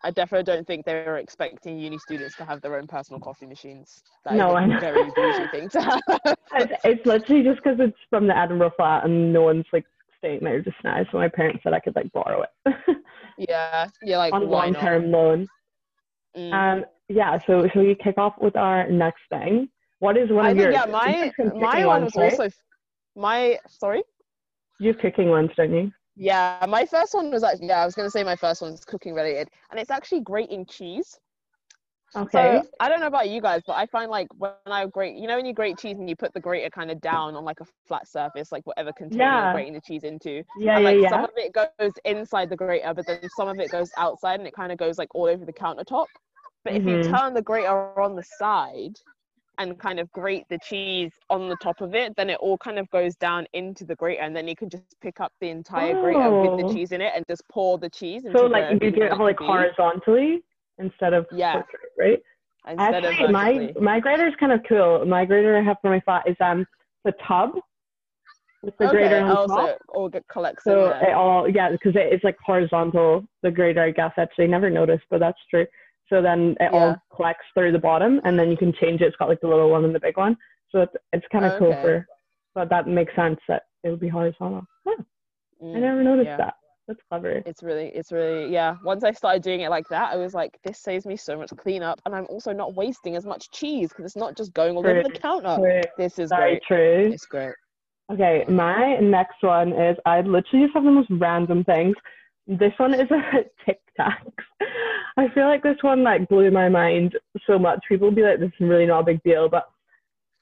I 0.06 0.12
definitely 0.12 0.44
don't 0.44 0.68
think 0.68 0.86
they 0.86 0.96
were 0.96 1.16
expecting 1.18 1.80
uni 1.80 1.98
students 1.98 2.36
to 2.36 2.44
have 2.44 2.60
their 2.60 2.76
own 2.76 2.88
personal 2.88 3.22
coffee 3.22 3.46
machines. 3.46 4.04
That 4.26 4.34
No, 4.36 4.54
I 4.54 4.66
know. 4.66 4.78
very 4.82 5.02
bougie 5.16 5.48
thing 5.50 5.70
to 5.70 5.82
have. 5.82 6.02
It's, 6.56 6.74
it's 6.84 7.06
literally 7.06 7.42
just 7.42 7.64
because 7.64 7.80
it's 7.80 7.98
from 8.10 8.28
the 8.28 8.38
Edinburgh 8.38 8.74
flat 8.76 9.06
and 9.06 9.32
no 9.32 9.44
one's 9.44 9.66
like 9.72 9.86
staying 10.18 10.42
there 10.42 10.60
just 10.62 10.76
now. 10.84 11.06
So 11.10 11.18
my 11.20 11.30
parents 11.30 11.64
said 11.64 11.72
I 11.74 11.80
could 11.80 11.96
like 11.96 12.12
borrow 12.12 12.44
it 12.66 12.76
yeah. 13.38 13.88
You're 14.02 14.18
like, 14.18 14.34
on 14.34 14.50
long 14.50 14.74
term 14.74 15.10
loan. 15.10 15.48
Mm. 16.36 16.54
Um, 16.54 16.86
yeah. 17.08 17.40
So 17.48 17.68
shall 17.70 17.84
we 17.84 17.96
kick 17.96 18.18
off 18.18 18.34
with 18.42 18.58
our 18.58 18.90
next 18.90 19.22
thing? 19.30 19.70
What 20.00 20.18
is 20.18 20.30
one 20.30 20.46
I 20.46 20.50
of 20.50 20.58
think 20.58 20.74
yours? 20.74 20.76
yeah, 20.86 20.92
my 20.92 21.32
my 21.56 21.86
one 21.86 22.04
was 22.04 22.16
right? 22.18 22.32
also 22.34 22.50
my 23.16 23.58
sorry. 23.70 24.04
You 24.82 24.88
have 24.92 24.98
cooking 25.00 25.30
ones, 25.30 25.52
don't 25.56 25.74
you? 25.74 25.92
Yeah, 26.16 26.66
my 26.70 26.86
first 26.86 27.14
one 27.14 27.32
was 27.32 27.44
actually 27.44 27.68
yeah, 27.68 27.82
I 27.82 27.86
was 27.86 27.96
gonna 27.96 28.10
say 28.10 28.24
my 28.24 28.36
first 28.36 28.62
one's 28.62 28.86
cooking 28.86 29.14
related, 29.14 29.50
and 29.72 29.80
it's 29.80 29.92
actually 29.92 30.22
grating 30.22 30.66
cheese. 30.66 31.20
Okay. 32.16 32.62
So 32.62 32.64
I 32.80 32.90
don't 32.90 33.00
know 33.02 33.08
about 33.08 33.30
you 33.30 33.42
guys, 33.42 33.64
but 33.66 33.74
I 33.74 33.88
find 33.88 34.12
like 34.12 34.28
when 34.38 34.52
I 34.68 34.86
grate, 34.86 35.16
you 35.18 35.28
know, 35.28 35.36
when 35.38 35.46
you 35.46 35.54
grate 35.54 35.80
cheese 35.80 35.98
and 35.98 36.08
you 36.10 36.16
put 36.16 36.34
the 36.34 36.40
grater 36.40 36.70
kind 36.70 36.92
of 36.92 37.02
down 37.02 37.36
on 37.36 37.44
like 37.44 37.60
a 37.62 37.66
flat 37.88 38.08
surface, 38.08 38.52
like 38.52 38.66
whatever 38.68 38.94
container 38.94 39.36
Yeah. 39.36 39.40
you're 39.40 39.48
grating 39.48 39.74
the 39.74 39.82
cheese 39.82 40.04
into, 40.04 40.44
yeah, 40.56 40.80
and 40.80 40.84
yeah, 40.84 40.94
like 40.94 41.02
yeah. 41.02 41.24
some 41.24 41.24
of 41.24 41.32
it 41.38 41.54
goes 41.54 41.94
inside 42.06 42.50
the 42.52 42.56
grater, 42.58 42.94
but 42.94 43.08
then 43.08 43.28
some 43.30 43.48
of 43.48 43.60
it 43.60 43.72
goes 43.72 43.92
outside, 43.98 44.40
and 44.40 44.48
it 44.48 44.54
kind 44.54 44.72
of 44.72 44.78
goes 44.78 44.98
like 45.00 45.14
all 45.16 45.26
over 45.26 45.46
the 45.46 45.54
countertop. 45.54 46.08
But 46.64 46.76
if 46.76 46.86
you 46.86 46.98
Mhm. 46.98 47.00
turn 47.00 47.34
the 47.34 47.42
grater 47.42 48.00
on 48.00 48.16
the 48.16 48.24
side 48.24 49.00
and 49.60 49.78
kind 49.80 50.00
of 50.00 50.12
grate 50.12 50.46
the 50.50 50.58
cheese 50.64 51.12
on 51.30 51.48
the 51.50 51.56
top 51.58 51.80
of 51.82 51.94
it, 51.94 52.14
then 52.16 52.30
it 52.30 52.38
all 52.40 52.58
kind 52.58 52.80
of 52.80 52.90
goes 52.90 53.16
down 53.16 53.46
into 53.54 53.86
the 53.86 53.96
grater, 53.96 54.22
and 54.22 54.36
then 54.36 54.48
you 54.48 54.56
can 54.56 54.70
just 54.70 54.84
pick 55.02 55.20
up 55.20 55.32
the 55.42 55.50
entire 55.50 56.00
grater 56.02 56.32
with 56.32 56.58
the 56.58 56.64
Oh. 56.64 56.74
cheese 56.74 56.92
in 56.92 57.02
it 57.02 57.14
and 57.16 57.24
just 57.30 57.44
pour 57.50 57.78
the 57.78 57.90
cheese. 57.90 58.26
Into 58.26 58.38
So 58.38 58.46
like 58.48 58.82
you 58.82 58.92
do 58.92 59.04
it 59.04 59.18
like 59.18 59.40
horizontally 59.40 60.44
instead 60.80 61.14
of 61.14 61.28
Yeah. 61.32 61.54
vertically, 61.54 61.90
right? 62.00 62.24
instead 62.68 63.06
Actually, 63.06 63.32
my 63.32 63.74
my 63.80 64.00
grater 64.00 64.28
is 64.28 64.36
kind 64.40 64.52
of 64.52 64.62
cool. 64.68 65.06
My 65.06 65.26
grater 65.26 65.58
I 65.58 65.62
have 65.62 65.78
for 65.82 65.90
my 65.90 66.00
flat 66.00 66.28
is 66.28 66.36
um 66.40 66.66
the 67.04 67.14
tub 67.28 67.56
with 68.64 68.78
the 68.78 68.88
grater 68.88 69.18
on 69.20 69.38
oh, 69.38 69.48
so 69.48 69.56
top. 69.56 69.78
all 69.90 70.10
get 70.10 70.26
collects 70.30 70.64
So 70.66 70.88
it 71.02 71.14
all 71.14 71.50
yeah, 71.50 71.72
because 71.72 71.96
it, 71.96 72.14
it's 72.14 72.24
like 72.24 72.38
horizontal. 72.44 73.26
The 73.42 73.52
grater, 73.52 73.84
I 73.84 73.92
guess. 73.92 74.14
Actually, 74.18 74.48
never 74.48 74.70
noticed, 74.70 75.04
but 75.10 75.20
that's 75.20 75.40
true. 75.50 75.66
So 76.14 76.22
then 76.22 76.56
it 76.60 76.72
Yeah. 76.72 76.90
all 76.90 76.96
collects 77.16 77.46
through 77.56 77.72
the 77.72 77.80
bottom, 77.80 78.22
and 78.24 78.38
then 78.38 78.52
you 78.52 78.58
can 78.58 78.72
change 78.80 79.02
it. 79.02 79.06
It's 79.06 79.16
got 79.18 79.30
like 79.30 79.42
the 79.42 79.48
little 79.48 79.72
one 79.72 79.84
and 79.84 79.96
the 79.96 80.00
big 80.00 80.16
one. 80.16 80.38
So 80.72 80.82
it's 80.82 80.94
it's 81.12 81.26
kind 81.32 81.44
of 81.44 81.54
cool 81.58 81.72
Okay. 81.72 81.82
for. 81.82 82.08
But 82.54 82.70
that 82.70 82.88
makes 82.88 83.16
sense 83.16 83.40
that 83.48 83.64
it 83.84 83.90
would 83.90 84.00
be 84.00 84.10
horizontal. 84.10 84.64
Huh, 84.88 85.02
I 85.64 85.66
Mm, 85.66 85.82
never 85.82 86.04
noticed 86.04 86.28
yeah. 86.28 86.38
that. 86.38 86.54
That's 86.88 87.00
clever. 87.10 87.42
It's 87.48 87.64
really, 87.64 87.88
it's 87.96 88.12
really, 88.12 88.54
yeah. 88.54 88.76
Once 88.84 89.04
I 89.04 89.12
started 89.12 89.42
doing 89.42 89.62
it 89.62 89.70
like 89.70 89.88
that, 89.90 90.14
I 90.14 90.18
was 90.18 90.36
like, 90.36 90.60
this 90.64 90.78
saves 90.78 91.08
me 91.08 91.16
so 91.16 91.36
much 91.36 91.50
cleanup, 91.58 92.00
and 92.06 92.14
I'm 92.14 92.28
also 92.30 92.54
not 92.54 92.76
wasting 92.76 93.16
as 93.16 93.26
much 93.26 93.50
cheese 93.50 93.90
because 93.90 94.06
it's 94.06 94.16
not 94.16 94.38
just 94.38 94.54
going 94.54 94.78
all 94.78 94.86
over 94.86 95.02
the 95.02 95.10
counter. 95.20 95.56
True. 95.58 95.82
This 95.98 96.20
is 96.20 96.30
Very 96.30 96.60
great. 96.60 96.64
true. 96.68 97.12
It's 97.12 97.26
great. 97.26 97.54
Okay, 98.12 98.46
my 98.50 98.98
next 99.00 99.42
one 99.42 99.72
is 99.72 99.98
I 100.06 100.22
literally 100.22 100.66
just 100.66 100.76
have 100.76 100.84
the 100.84 100.92
most 100.92 101.10
random 101.10 101.64
things. 101.64 101.96
This 102.48 102.74
one 102.78 102.94
is 102.94 103.10
a 103.12 103.44
Tic 103.66 103.80
Tac. 103.96 104.24
I 105.18 105.28
feel 105.34 105.46
like 105.46 105.64
this 105.64 105.78
one 105.82 106.04
like 106.04 106.28
blew 106.28 106.50
my 106.52 106.70
mind 106.70 107.18
so 107.48 107.58
much. 107.60 107.80
People 107.88 108.08
will 108.10 108.16
be 108.16 108.24
like, 108.24 108.40
"This 108.40 108.52
is 108.60 108.68
really 108.68 108.86
not 108.86 109.02
a 109.02 109.06
big 109.06 109.24
deal," 109.24 109.48
but 109.48 109.68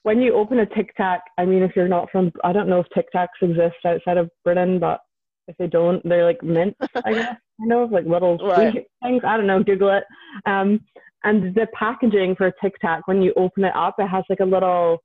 when 0.04 0.22
you 0.22 0.34
open 0.34 0.60
a 0.60 0.66
Tic 0.66 0.96
Tac, 0.96 1.22
I 1.38 1.46
mean, 1.46 1.62
if 1.62 1.76
you're 1.76 1.88
not 1.88 2.10
from, 2.12 2.32
I 2.44 2.54
don't 2.54 2.68
know 2.68 2.80
if 2.80 2.88
Tic 2.94 3.08
Tacs 3.14 3.28
exist 3.42 3.76
outside 3.86 4.18
of 4.18 4.32
Britain, 4.44 4.80
but 4.80 5.02
if 5.48 5.56
they 5.58 5.68
don't, 5.68 6.08
they're 6.08 6.26
like 6.26 6.42
mint. 6.42 6.76
I 7.06 7.14
guess 7.14 7.36
I 7.62 7.66
know 7.66 7.84
of 7.84 7.92
like 7.92 8.06
little 8.06 8.38
Right. 8.40 8.88
things. 9.04 9.22
I 9.26 9.38
don't 9.38 9.48
know. 9.48 9.64
Google 9.64 9.96
it. 9.96 10.04
Um, 10.46 10.82
and 11.24 11.54
the 11.54 11.68
packaging 11.74 12.36
for 12.36 12.48
a 12.48 12.54
Tic 12.62 12.74
Tac, 12.82 13.08
when 13.08 13.22
you 13.22 13.34
open 13.38 13.64
it 13.64 13.76
up, 13.76 13.96
it 14.00 14.08
has 14.08 14.24
like 14.30 14.40
a 14.40 14.46
little 14.46 15.04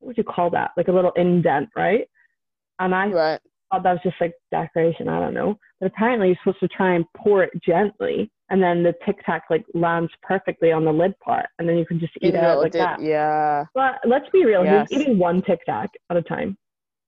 what 0.00 0.08
would 0.08 0.18
you 0.18 0.24
call 0.24 0.48
that? 0.50 0.70
Like 0.76 0.88
a 0.88 0.92
little 0.92 1.12
indent, 1.12 1.70
right? 1.76 2.08
And 2.78 2.94
I 2.94 3.08
Right. 3.08 3.40
Thought 3.70 3.82
that 3.82 3.92
was 3.92 4.00
just 4.02 4.16
like 4.20 4.34
decoration. 4.50 5.08
I 5.08 5.20
don't 5.20 5.34
know. 5.34 5.58
But 5.80 5.86
apparently, 5.86 6.28
you're 6.28 6.36
supposed 6.42 6.60
to 6.60 6.68
try 6.68 6.94
and 6.94 7.04
pour 7.16 7.42
it 7.44 7.50
gently, 7.62 8.30
and 8.50 8.62
then 8.62 8.82
the 8.82 8.94
Tic 9.04 9.16
Tac 9.24 9.44
like 9.50 9.64
lands 9.74 10.10
perfectly 10.22 10.72
on 10.72 10.84
the 10.84 10.92
lid 10.92 11.18
part, 11.20 11.46
and 11.58 11.68
then 11.68 11.76
you 11.78 11.86
can 11.86 12.00
just 12.00 12.12
eat 12.20 12.34
it 12.34 12.36
out 12.36 12.58
like 12.58 12.72
dip- 12.72 12.80
that. 12.80 13.02
Yeah. 13.02 13.64
But 13.74 14.00
let's 14.06 14.28
be 14.30 14.44
real. 14.44 14.64
Yes. 14.64 14.88
Who's 14.90 15.00
eating 15.00 15.18
one 15.18 15.42
Tic 15.42 15.60
Tac 15.66 15.90
at 16.10 16.16
a 16.16 16.22
time? 16.22 16.56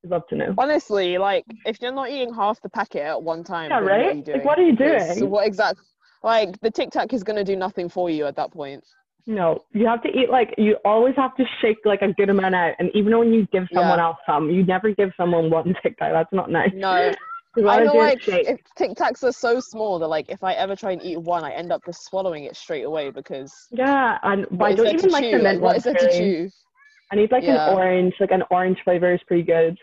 I'd 0.04 0.10
love 0.10 0.22
to 0.30 0.36
know. 0.36 0.54
Honestly, 0.56 1.18
like 1.18 1.44
if 1.66 1.80
you're 1.82 1.92
not 1.92 2.10
eating 2.10 2.32
half 2.32 2.60
the 2.62 2.70
packet 2.70 3.02
at 3.02 3.22
one 3.22 3.44
time, 3.44 3.70
Yeah, 3.70 3.80
then 3.80 3.84
what 3.84 3.92
are 3.92 4.06
right? 4.06 4.26
you 4.26 4.32
Like, 4.32 4.44
what 4.44 4.58
are 4.58 4.62
you 4.62 4.76
doing? 4.76 5.30
What 5.30 5.46
exactly? 5.46 5.84
Like 6.22 6.58
the 6.60 6.70
Tic 6.70 6.90
Tac 6.90 7.12
is 7.12 7.22
gonna 7.22 7.44
do 7.44 7.56
nothing 7.56 7.88
for 7.88 8.08
you 8.10 8.26
at 8.26 8.36
that 8.36 8.50
point. 8.52 8.84
No, 9.26 9.64
you 9.72 9.86
have 9.86 10.02
to 10.02 10.08
eat 10.08 10.30
like 10.30 10.54
you 10.58 10.76
always 10.84 11.14
have 11.16 11.36
to 11.36 11.44
shake 11.60 11.78
like 11.84 12.02
a 12.02 12.12
good 12.12 12.30
amount 12.30 12.54
out, 12.54 12.74
and 12.78 12.90
even 12.94 13.16
when 13.18 13.32
you 13.32 13.46
give 13.52 13.64
someone 13.74 13.98
Yeah. 13.98 14.06
else 14.06 14.16
some, 14.26 14.50
you 14.50 14.64
never 14.64 14.92
give 14.92 15.10
someone 15.16 15.50
one 15.50 15.74
Tic 15.82 15.98
Tac. 15.98 16.12
That's 16.12 16.32
not 16.32 16.50
nice. 16.50 16.72
No, 16.74 17.14
I 17.68 17.84
know 17.84 17.94
like 17.94 18.20
shake. 18.22 18.48
if 18.48 18.60
Tic 18.76 18.92
Tacs 18.92 19.22
are 19.24 19.32
so 19.32 19.60
small 19.60 19.98
that 19.98 20.08
like 20.08 20.26
if 20.28 20.42
I 20.42 20.54
ever 20.54 20.74
try 20.74 20.92
and 20.92 21.02
eat 21.02 21.18
one, 21.20 21.44
I 21.44 21.52
end 21.52 21.72
up 21.72 21.84
just 21.84 22.04
swallowing 22.06 22.44
it 22.44 22.56
straight 22.56 22.84
away 22.84 23.10
because 23.10 23.52
Yeah, 23.70 24.18
and 24.22 24.46
but 24.52 24.64
I 24.66 24.72
don't 24.74 24.86
even 24.88 25.10
like 25.10 25.24
chew? 25.24 25.38
the 25.38 25.42
mint 25.44 25.60
what 25.60 25.74
ones 25.74 25.86
is 25.86 25.92
there 25.92 25.94
to 25.94 26.18
chew? 26.18 26.50
I 27.12 27.16
need 27.16 27.32
like 27.32 27.44
Yeah. 27.44 27.66
an 27.68 27.74
orange, 27.74 28.14
like 28.20 28.30
an 28.30 28.42
orange 28.50 28.78
flavor 28.84 29.12
is 29.12 29.20
pretty 29.26 29.42
good. 29.42 29.76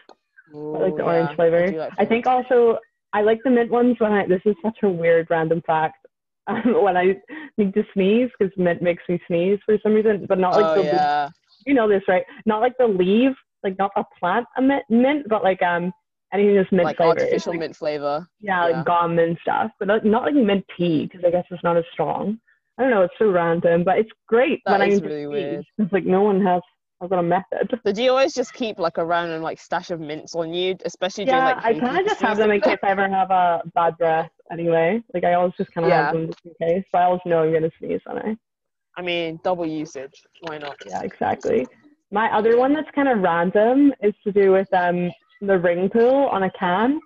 I 0.50 0.80
like 0.80 0.96
the 0.96 1.04
Ooh, 1.04 1.06
orange 1.06 1.36
flavor. 1.36 1.72
like 1.78 1.94
I 1.98 2.06
think 2.06 2.26
also 2.26 2.80
I 3.14 3.22
like 3.22 3.40
the 3.44 3.50
mint 3.52 3.70
ones 3.72 3.96
when 4.00 4.12
I. 4.14 4.26
This 4.28 4.42
is 4.46 4.56
such 4.64 4.78
a 4.84 4.90
weird 4.90 5.28
random 5.30 5.62
fact. 5.66 6.07
Um, 6.48 6.62
when 6.84 6.98
I 6.98 7.16
need 7.58 7.74
to 7.74 7.84
sneeze, 7.94 8.30
because 8.38 8.54
mint 8.58 8.82
makes 8.82 9.04
me 9.10 9.20
sneeze 9.28 9.60
for 9.66 9.78
some 9.84 9.94
reason, 9.94 10.26
but 10.28 10.40
not 10.40 10.54
like 10.54 10.66
oh 10.66 10.76
the 10.76 10.84
yeah, 10.84 11.30
you 11.66 11.74
know 11.74 11.88
this 11.88 12.04
right? 12.08 12.24
Not 12.46 12.62
like 12.62 12.78
the 12.78 12.88
leaf, 12.88 13.36
like 13.64 13.78
not 13.78 13.92
a 13.96 14.04
plant 14.20 14.46
a 14.58 14.62
mint, 14.62 14.84
mint 14.90 15.28
but 15.30 15.44
like 15.44 15.62
um 15.62 15.92
anything 16.34 16.56
that's 16.56 16.72
mint 16.72 16.86
like 16.86 16.98
flavor. 16.98 17.10
artificial 17.10 17.54
like, 17.54 17.60
mint 17.60 17.76
flavor. 17.76 18.28
Yeah, 18.40 18.68
yeah. 18.68 18.78
like 18.78 18.86
gum 18.86 19.20
and 19.20 19.38
stuff, 19.42 19.72
but 19.80 19.88
not, 19.88 20.06
not 20.06 20.24
like 20.24 20.36
mint 20.36 20.66
tea 20.78 21.06
because 21.06 21.26
I 21.26 21.32
guess 21.32 21.46
it's 21.50 21.64
not 21.64 21.78
as 21.78 21.86
strong. 21.94 22.40
I 22.78 22.84
don't 22.84 22.92
know. 22.92 23.02
It's 23.02 23.14
so 23.18 23.32
random, 23.32 23.84
but 23.84 23.98
it's 23.98 24.12
great 24.28 24.62
That 24.66 24.74
when 24.74 24.82
I 24.82 24.90
just 24.90 25.04
really 25.04 25.26
sneeze. 25.26 25.32
weird. 25.32 25.66
It's 25.80 25.94
like 25.94 26.06
no 26.06 26.22
one 26.22 26.46
has 26.46 26.62
I've 27.02 27.10
got 27.10 27.20
a 27.20 27.24
method. 27.24 27.80
So 27.86 27.92
do 27.92 28.02
you 28.02 28.10
always 28.10 28.34
just 28.34 28.54
keep 28.54 28.80
like 28.80 28.98
a 28.98 29.06
random 29.06 29.42
like 29.42 29.60
stash 29.60 29.92
of 29.92 30.00
mints 30.00 30.36
on 30.36 30.54
you, 30.54 30.76
especially 30.86 31.26
during 31.26 31.40
Yeah, 31.40 31.54
like 31.54 31.66
I 31.66 31.80
kind 31.80 32.00
of 32.00 32.06
just 32.06 32.22
have 32.22 32.38
them 32.38 32.52
in 32.52 32.62
case 32.62 32.78
I 32.84 32.90
ever 32.90 33.08
have 33.08 33.30
a 33.30 33.62
bad 33.76 33.98
breath. 33.98 34.32
Anyway, 34.52 35.02
like 35.14 35.24
I 35.24 35.34
always 35.34 35.54
just 35.58 35.72
kind 35.74 35.86
of 35.86 35.92
Yeah. 35.92 36.06
have 36.06 36.14
them 36.14 36.28
just 36.28 36.40
in 36.46 36.54
case. 36.68 36.84
But 36.92 37.00
I 37.02 37.06
always 37.06 37.22
know 37.26 37.44
I'm 37.44 37.54
gonna 37.54 37.70
sneeze 37.80 38.02
on 38.08 38.18
it. 38.18 38.38
I 38.96 39.02
mean, 39.02 39.40
double 39.44 39.66
usage. 39.66 40.24
Why 40.42 40.58
not? 40.58 40.78
Yeah, 40.86 41.02
exactly. 41.04 41.68
My 42.12 42.34
other 42.36 42.58
one 42.58 42.74
that's 42.74 42.90
kind 42.96 43.08
of 43.08 43.20
random 43.20 43.94
is 44.02 44.14
to 44.24 44.32
do 44.32 44.52
with 44.54 44.72
um 44.74 45.12
the 45.42 45.58
ring 45.58 45.90
pull 45.90 46.28
on 46.28 46.44
a 46.44 46.52
can. 46.52 47.00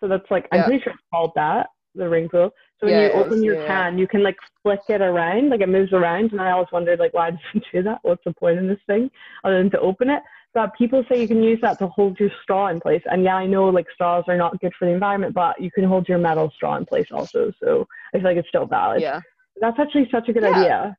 So 0.00 0.08
that's 0.08 0.30
like 0.30 0.46
I'm 0.52 0.62
pretty 0.64 0.82
sure 0.82 0.92
it's 0.92 1.02
called 1.10 1.32
that, 1.36 1.68
the 1.94 2.08
ring 2.08 2.28
pull. 2.28 2.50
So 2.78 2.86
when 2.86 2.94
Yeah, 2.94 3.02
you 3.06 3.12
open 3.12 3.38
is, 3.38 3.44
your 3.44 3.56
yeah. 3.56 3.66
can, 3.66 3.98
you 3.98 4.08
can 4.08 4.22
like 4.22 4.36
flick 4.62 4.80
it 4.88 5.00
around, 5.00 5.50
like 5.50 5.60
it 5.60 5.68
moves 5.68 5.92
around. 5.92 6.32
And 6.32 6.40
I 6.40 6.50
always 6.50 6.68
wondered 6.72 6.98
like 6.98 7.14
why 7.14 7.30
does 7.30 7.40
it 7.54 7.62
do 7.72 7.82
that? 7.84 8.00
What's 8.02 8.24
the 8.24 8.32
point 8.32 8.58
in 8.58 8.68
this 8.68 8.80
thing 8.86 9.10
other 9.44 9.58
than 9.58 9.70
to 9.70 9.80
open 9.80 10.10
it? 10.10 10.22
But 10.54 10.74
people 10.76 11.02
say 11.08 11.20
you 11.20 11.28
can 11.28 11.42
use 11.42 11.58
that 11.62 11.78
to 11.78 11.86
hold 11.88 12.20
your 12.20 12.30
straw 12.42 12.68
in 12.68 12.78
place. 12.80 13.02
And 13.06 13.24
yeah, 13.24 13.36
I 13.36 13.46
know 13.46 13.64
like 13.68 13.86
straws 13.94 14.24
are 14.28 14.36
not 14.36 14.60
good 14.60 14.72
for 14.78 14.86
the 14.86 14.92
environment, 14.92 15.34
but 15.34 15.60
you 15.60 15.70
can 15.70 15.84
hold 15.84 16.08
your 16.08 16.18
metal 16.18 16.50
straw 16.54 16.76
in 16.76 16.84
place 16.84 17.06
also. 17.10 17.52
So 17.62 17.86
I 18.14 18.18
feel 18.18 18.24
like 18.24 18.36
it's 18.36 18.48
still 18.48 18.66
valid. 18.66 19.00
Yeah. 19.00 19.20
That's 19.60 19.78
actually 19.78 20.08
such 20.10 20.28
a 20.28 20.32
good 20.32 20.42
Yeah. 20.42 20.50
idea. 20.50 20.96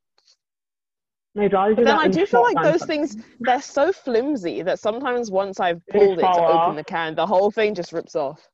I'd 1.36 1.54
rather 1.54 1.72
do 1.72 1.84
But 1.84 1.86
then 1.86 2.00
I 2.00 2.08
do 2.08 2.26
feel 2.26 2.44
like 2.44 2.62
those 2.64 2.80
something. 2.80 3.08
things 3.08 3.18
they're 3.40 3.62
so 3.62 3.92
flimsy 3.92 4.62
that 4.62 4.80
sometimes 4.80 5.32
once 5.32 5.60
I've 5.60 5.86
pulled 5.88 6.20
it 6.20 6.22
to 6.22 6.22
fall 6.22 6.52
open 6.52 6.76
the 6.76 6.84
can, 6.84 7.16
the 7.16 7.26
whole 7.26 7.50
thing 7.50 7.74
just 7.74 7.92
rips 7.92 8.16
off. 8.16 8.48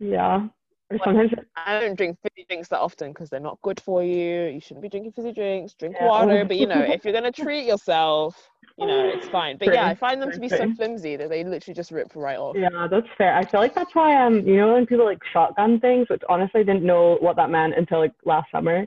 Yeah. 0.00 0.48
Or 0.90 0.98
Like, 0.98 1.04
sometimes 1.04 1.30
I 1.56 1.80
don't 1.80 1.96
drink 1.96 2.18
fizzy 2.22 2.44
drinks 2.48 2.68
that 2.68 2.80
often 2.80 3.10
because 3.12 3.30
they're 3.30 3.40
not 3.40 3.58
good 3.62 3.80
for 3.80 4.02
you. 4.02 4.44
You 4.46 4.60
shouldn't 4.60 4.82
be 4.82 4.88
drinking 4.88 5.12
fizzy 5.12 5.32
drinks. 5.32 5.74
Drink 5.74 5.96
Yeah. 5.98 6.08
water. 6.08 6.44
But 6.48 6.56
you 6.56 6.66
know, 6.66 6.80
if 6.80 7.04
you're 7.04 7.14
gonna 7.14 7.32
treat 7.32 7.66
yourself, 7.66 8.50
you 8.76 8.86
know, 8.86 9.08
it's 9.12 9.28
fine. 9.28 9.56
But 9.56 9.72
yeah, 9.72 9.86
I 9.86 9.94
find 9.94 10.20
them 10.20 10.30
to 10.32 10.40
be 10.40 10.48
so 10.48 10.68
flimsy 10.76 11.16
that 11.16 11.30
they 11.30 11.44
literally 11.44 11.74
just 11.74 11.90
rip 11.90 12.14
right 12.14 12.38
off. 12.38 12.56
Yeah, 12.56 12.86
that's 12.90 13.06
fair. 13.16 13.34
I 13.34 13.44
feel 13.44 13.60
like 13.60 13.74
that's 13.74 13.94
why 13.94 14.14
um 14.24 14.46
you 14.46 14.56
know 14.56 14.74
when 14.74 14.86
people 14.86 15.04
like 15.04 15.20
shotgun 15.32 15.80
things, 15.80 16.08
which 16.10 16.22
honestly 16.28 16.60
I 16.60 16.64
didn't 16.64 16.82
know 16.84 17.16
what 17.20 17.36
that 17.36 17.50
meant 17.50 17.74
until 17.76 18.00
like 18.00 18.12
last 18.24 18.50
summer. 18.52 18.80
You 18.80 18.86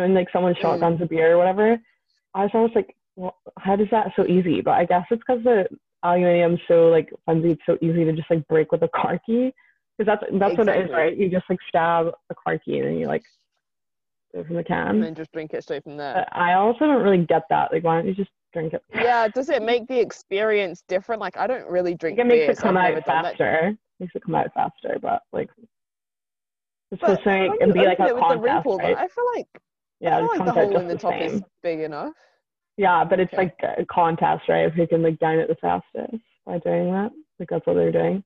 know, 0.00 0.02
when 0.02 0.14
like 0.14 0.28
someone 0.32 0.54
Mm. 0.54 0.62
shotguns 0.62 1.00
a 1.02 1.06
beer 1.06 1.34
or 1.34 1.38
whatever. 1.38 1.78
I 2.36 2.42
was 2.42 2.50
always 2.54 2.72
like, 2.74 2.96
well, 3.14 3.36
how 3.60 3.76
does 3.76 3.86
that 3.92 4.12
so 4.16 4.26
easy? 4.26 4.60
But 4.60 4.72
I 4.72 4.84
guess 4.86 5.04
it's 5.10 5.22
because 5.26 5.44
the 5.44 5.68
aluminium's 6.02 6.58
so 6.66 6.88
like 6.88 7.12
flimsy, 7.24 7.52
it's 7.52 7.62
so 7.64 7.76
easy 7.80 8.04
to 8.04 8.12
just 8.12 8.30
like 8.30 8.46
break 8.48 8.72
with 8.72 8.82
a 8.82 8.88
car 8.96 9.20
key. 9.24 9.52
Because 9.98 10.18
that's 10.20 10.32
that's 10.40 10.58
what 10.58 10.68
it 10.68 10.86
is, 10.86 10.90
right? 10.90 11.16
You 11.16 11.28
just 11.30 11.44
like 11.48 11.58
stab 11.68 12.06
a 12.30 12.34
car 12.34 12.58
and 12.66 12.84
then 12.84 12.96
you 12.96 13.06
like 13.06 13.22
go 14.34 14.42
from 14.44 14.56
the 14.56 14.64
can, 14.64 14.88
And 14.88 15.02
then 15.02 15.14
just 15.14 15.32
drink 15.32 15.52
it 15.54 15.62
straight 15.62 15.84
from 15.84 15.96
there. 15.96 16.14
But 16.14 16.36
I 16.36 16.54
also 16.54 16.80
don't 16.86 17.02
really 17.02 17.24
get 17.24 17.42
that. 17.50 17.72
Like, 17.72 17.84
why 17.84 17.96
don't 17.96 18.08
you 18.08 18.14
just 18.14 18.30
drink 18.52 18.72
it? 18.72 18.82
yeah, 18.94 19.28
does 19.28 19.48
it 19.48 19.62
make 19.62 19.86
the 19.86 19.98
experience 19.98 20.82
different? 20.88 21.20
Like 21.20 21.36
I 21.36 21.46
don't 21.46 21.68
really 21.68 21.94
drink 21.94 22.18
it 22.18 22.26
makes 22.26 22.44
beers. 22.46 22.58
it 22.58 22.62
come 22.62 22.76
out 22.76 23.04
faster. 23.04 23.76
Makes 24.00 24.16
it 24.16 24.22
come 24.24 24.34
out 24.34 24.52
faster, 24.54 24.98
but 25.00 25.22
like 25.32 25.48
it's 26.90 27.00
But 27.00 27.22
supposed 27.22 27.24
to 27.24 27.54
it 27.62 27.66
you 27.68 27.72
be 27.72 27.86
like 27.86 28.00
a 28.00 28.06
it 28.06 28.14
the 28.14 28.20
contest, 28.20 28.66
right? 28.78 28.96
I 28.96 29.08
feel 29.08 29.24
like 29.36 29.48
Yeah, 30.00 30.16
I 30.16 30.20
feel 30.20 30.26
it 30.26 30.38
like 30.38 30.44
the 30.46 30.52
hole 30.52 30.78
in 30.78 30.86
just 30.86 30.88
the 30.88 30.98
top 30.98 31.12
same. 31.12 31.34
is 31.36 31.42
big 31.62 31.80
enough. 31.80 32.12
Yeah, 32.76 33.04
but 33.04 33.20
it's 33.20 33.32
Okay. 33.32 33.42
like 33.44 33.78
a 33.78 33.86
contest, 33.86 34.48
right? 34.48 34.66
If 34.66 34.74
who 34.74 34.86
can 34.86 35.02
like 35.02 35.18
down 35.20 35.38
it 35.38 35.48
the 35.48 35.54
fastest 35.56 36.22
by 36.44 36.58
doing 36.58 36.90
that. 36.92 37.12
Like 37.38 37.48
that's 37.50 37.66
what 37.66 37.74
they're 37.74 37.92
doing. 37.92 38.24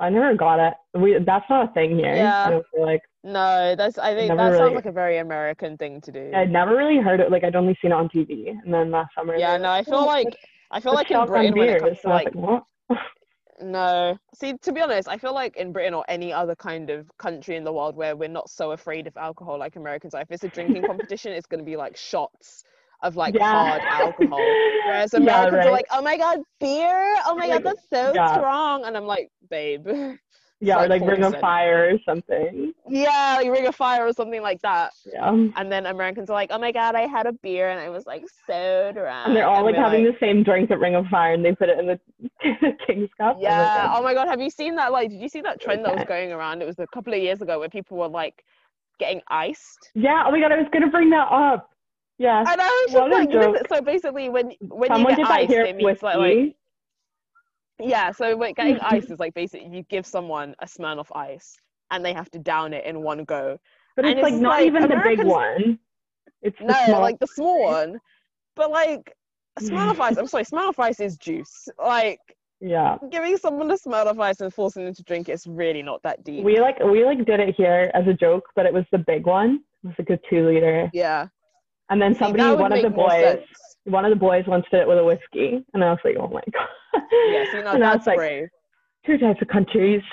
I 0.00 0.10
never 0.10 0.34
got 0.34 0.60
it. 0.60 0.74
We 0.98 1.18
that's 1.24 1.44
not 1.50 1.70
a 1.70 1.72
thing 1.72 1.96
here. 1.98 2.14
Yeah. 2.14 2.44
I 2.46 2.50
don't 2.50 2.66
feel 2.72 2.84
like 2.86 3.02
No, 3.24 3.74
that's 3.76 3.98
I 3.98 4.14
think 4.14 4.28
that 4.36 4.44
really- 4.44 4.58
sounds 4.58 4.74
like 4.74 4.86
a 4.86 4.92
very 4.92 5.18
American 5.18 5.76
thing 5.76 6.00
to 6.02 6.12
do. 6.12 6.30
I'd 6.34 6.50
never 6.52 6.76
really 6.76 6.98
heard 6.98 7.20
it. 7.20 7.30
Like 7.30 7.44
I'd 7.44 7.56
only 7.56 7.76
seen 7.82 7.90
it 7.90 7.94
on 7.94 8.08
TV, 8.08 8.50
and 8.50 8.72
then 8.72 8.90
last 8.90 9.14
summer. 9.14 9.36
Yeah, 9.36 9.56
no, 9.56 9.70
I 9.70 9.82
feel 9.82 9.96
"Oh, 9.96 10.06
like 10.16 10.36
I 10.70 10.80
feel 10.80 10.94
like 10.94 11.10
in 11.10 11.26
Britain 11.26 11.52
when 11.54 11.68
it 11.68 11.80
beers." 11.80 11.82
comes 11.82 12.00
to 12.02 12.08
was 12.08 12.24
like 12.24 12.34
what? 12.34 12.64
no. 13.60 14.16
See, 14.34 14.54
to 14.58 14.72
be 14.72 14.80
honest, 14.80 15.08
I 15.08 15.18
feel 15.18 15.34
like 15.34 15.56
in 15.56 15.72
Britain 15.72 15.94
or 15.94 16.04
any 16.08 16.32
other 16.32 16.54
kind 16.54 16.90
of 16.90 17.10
country 17.18 17.56
in 17.56 17.64
the 17.64 17.72
world 17.72 17.96
where 17.96 18.14
we're 18.14 18.28
not 18.28 18.48
so 18.48 18.70
afraid 18.72 19.06
of 19.08 19.16
alcohol 19.16 19.58
like 19.58 19.76
Americans 19.76 20.14
are, 20.14 20.22
if 20.22 20.30
it's 20.30 20.44
a 20.44 20.48
drinking 20.48 20.82
competition, 20.86 21.32
it's 21.32 21.46
gonna 21.46 21.64
be 21.64 21.76
like 21.76 21.96
shots 21.96 22.62
of 23.02 23.16
like 23.16 23.36
hard 23.38 23.82
alcohol. 23.82 24.40
Whereas 24.86 25.12
Yeah, 25.14 25.20
Americans 25.20 25.66
are 25.66 25.70
like, 25.72 25.86
oh 25.92 26.02
my 26.02 26.16
god, 26.16 26.40
beer! 26.60 27.14
Oh 27.26 27.34
my 27.36 27.46
Like, 27.46 27.62
god, 27.64 27.76
that's 27.76 27.88
so 27.90 28.12
yeah. 28.14 28.36
strong. 28.36 28.84
And 28.84 28.96
I'm 28.96 29.06
like, 29.06 29.30
babe. 29.50 29.86
yeah, 30.60 30.76
or 30.78 30.88
like 30.88 31.00
like 31.02 31.10
Ring 31.10 31.22
of 31.22 31.36
Fire 31.38 31.90
or 31.94 31.98
something. 32.04 32.72
yeah, 32.88 33.36
like 33.38 33.48
Ring 33.50 33.66
of 33.68 33.76
Fire 33.76 34.04
or 34.04 34.12
something 34.12 34.42
like 34.42 34.60
that. 34.62 34.90
Yeah. 35.06 35.30
And 35.56 35.70
then 35.70 35.86
Americans 35.86 36.30
are 36.30 36.32
like, 36.32 36.50
oh 36.52 36.58
my 36.58 36.72
god, 36.72 36.96
I 36.96 37.02
had 37.06 37.26
a 37.26 37.32
beer 37.32 37.68
and 37.70 37.78
I 37.78 37.88
was 37.90 38.06
like 38.06 38.24
so 38.48 38.90
drunk. 38.92 39.28
And 39.28 39.36
they're 39.36 39.46
all 39.46 39.64
like 39.64 39.76
we're 39.76 39.82
having 39.82 40.02
the 40.04 40.16
same 40.18 40.42
drink 40.42 40.70
at 40.72 40.80
Ring 40.80 40.96
of 40.96 41.06
Fire, 41.06 41.34
and 41.34 41.44
they 41.44 41.54
put 41.54 41.68
it 41.68 41.78
in 41.78 41.86
the 41.86 42.00
King's 42.86 43.10
Cup. 43.18 43.36
Like, 43.36 43.42
Yeah. 43.42 43.92
"Oh, 43.94 43.98
Oh 43.98 44.02
my 44.02 44.14
god, 44.14 44.26
have 44.28 44.40
you 44.40 44.50
seen 44.50 44.74
that? 44.76 44.90
Like, 44.90 45.10
did 45.10 45.20
you 45.20 45.28
see 45.28 45.40
that 45.42 45.60
trend 45.60 45.84
that 45.84 45.94
was 45.94 46.04
going 46.08 46.32
around? 46.32 46.60
It 46.62 46.66
was 46.66 46.78
a 46.80 46.86
couple 46.88 47.12
of 47.14 47.20
years 47.20 47.40
ago 47.40 47.60
where 47.60 47.68
people 47.68 47.96
were 47.96 48.08
like 48.08 48.42
getting 48.98 49.20
iced. 49.28 49.90
Yeah. 49.94 50.24
Oh 50.26 50.32
my 50.32 50.40
god, 50.40 50.50
I 50.50 50.56
was 50.58 50.66
gonna 50.72 50.90
bring 50.90 51.10
that 51.10 51.28
up. 51.30 51.70
Yeah. 52.18 52.40
And 52.40 52.60
I 52.60 52.86
was 52.88 52.92
just 52.92 53.38
like, 53.38 53.68
so 53.68 53.80
basically, 53.80 54.28
when 54.28 54.52
when 54.60 54.88
Someone 54.88 55.12
you 55.12 55.24
get 55.24 55.30
iced, 55.30 55.52
it 55.52 55.76
means 55.76 56.02
like, 56.02 56.16
like 56.16 56.56
yeah. 57.80 58.10
So 58.10 58.36
when 58.36 58.54
getting 58.54 58.78
iced 58.82 59.10
is 59.10 59.20
like 59.20 59.34
basically 59.34 59.68
you 59.68 59.84
give 59.84 60.04
someone 60.04 60.54
a 60.58 60.66
Smirnoff 60.66 61.14
ice 61.14 61.56
and 61.90 62.04
they 62.04 62.12
have 62.12 62.30
to 62.32 62.38
down 62.38 62.72
it 62.72 62.84
in 62.84 63.02
one 63.02 63.24
go. 63.24 63.58
But 63.94 64.04
and 64.04 64.18
it's 64.18 64.22
like 64.22 64.34
not 64.34 64.58
like 64.58 64.66
even 64.66 64.82
the 64.82 65.00
big 65.04 65.24
one. 65.24 65.78
It's 66.42 66.58
the 66.58 66.66
No, 66.66 66.84
small. 66.86 67.00
like 67.00 67.18
the 67.20 67.26
small 67.26 67.62
one. 67.64 68.00
But 68.56 68.70
like 68.70 69.12
a 69.56 69.60
Smirnoff 69.60 70.00
ice, 70.00 70.16
I'm 70.16 70.26
sorry, 70.26 70.44
Smirnoff 70.44 70.78
ice 70.78 71.00
is 71.00 71.16
juice. 71.16 71.68
Like 71.78 72.20
yeah. 72.60 72.96
giving 73.10 73.36
someone 73.36 73.70
a 73.70 73.74
Smirnoff 73.74 74.20
ice 74.20 74.40
and 74.40 74.52
forcing 74.52 74.84
them 74.84 74.94
to 74.94 75.02
drink 75.04 75.28
it 75.28 75.32
is 75.32 75.46
really 75.46 75.82
not 75.82 76.02
that 76.02 76.24
deep. 76.24 76.44
We 76.44 76.58
like 76.58 76.80
we 76.80 77.04
like 77.04 77.24
did 77.24 77.38
it 77.38 77.54
here 77.56 77.92
as 77.94 78.08
a 78.08 78.12
joke, 78.12 78.48
but 78.56 78.66
it 78.66 78.74
was 78.74 78.84
the 78.90 78.98
big 78.98 79.24
one. 79.26 79.60
It 79.84 79.86
was 79.86 79.94
like 80.00 80.10
a 80.10 80.18
two 80.28 80.48
liter. 80.48 80.90
yeah. 80.92 81.28
And 81.90 82.00
then 82.00 82.14
somebody, 82.14 82.42
would 82.44 82.58
one 82.58 82.72
of 82.72 82.82
the 82.82 82.90
boys, 82.90 83.38
one 83.84 84.04
of 84.04 84.10
the 84.10 84.16
boys 84.16 84.44
once 84.46 84.66
did 84.70 84.80
it 84.80 84.88
with 84.88 84.98
a 84.98 85.04
whiskey, 85.04 85.64
and 85.72 85.82
I 85.82 85.90
was 85.90 85.98
like, 86.04 86.16
oh 86.20 86.28
my 86.28 86.42
god. 86.52 87.02
Yeah, 87.30 87.44
see, 87.50 87.62
no, 87.62 87.70
and 87.72 87.84
I 87.84 87.90
that's 87.90 88.00
was 88.00 88.06
like, 88.06 88.16
brave. 88.18 88.48
two 89.06 89.18
types 89.18 89.40
of 89.40 89.48
countries. 89.48 90.02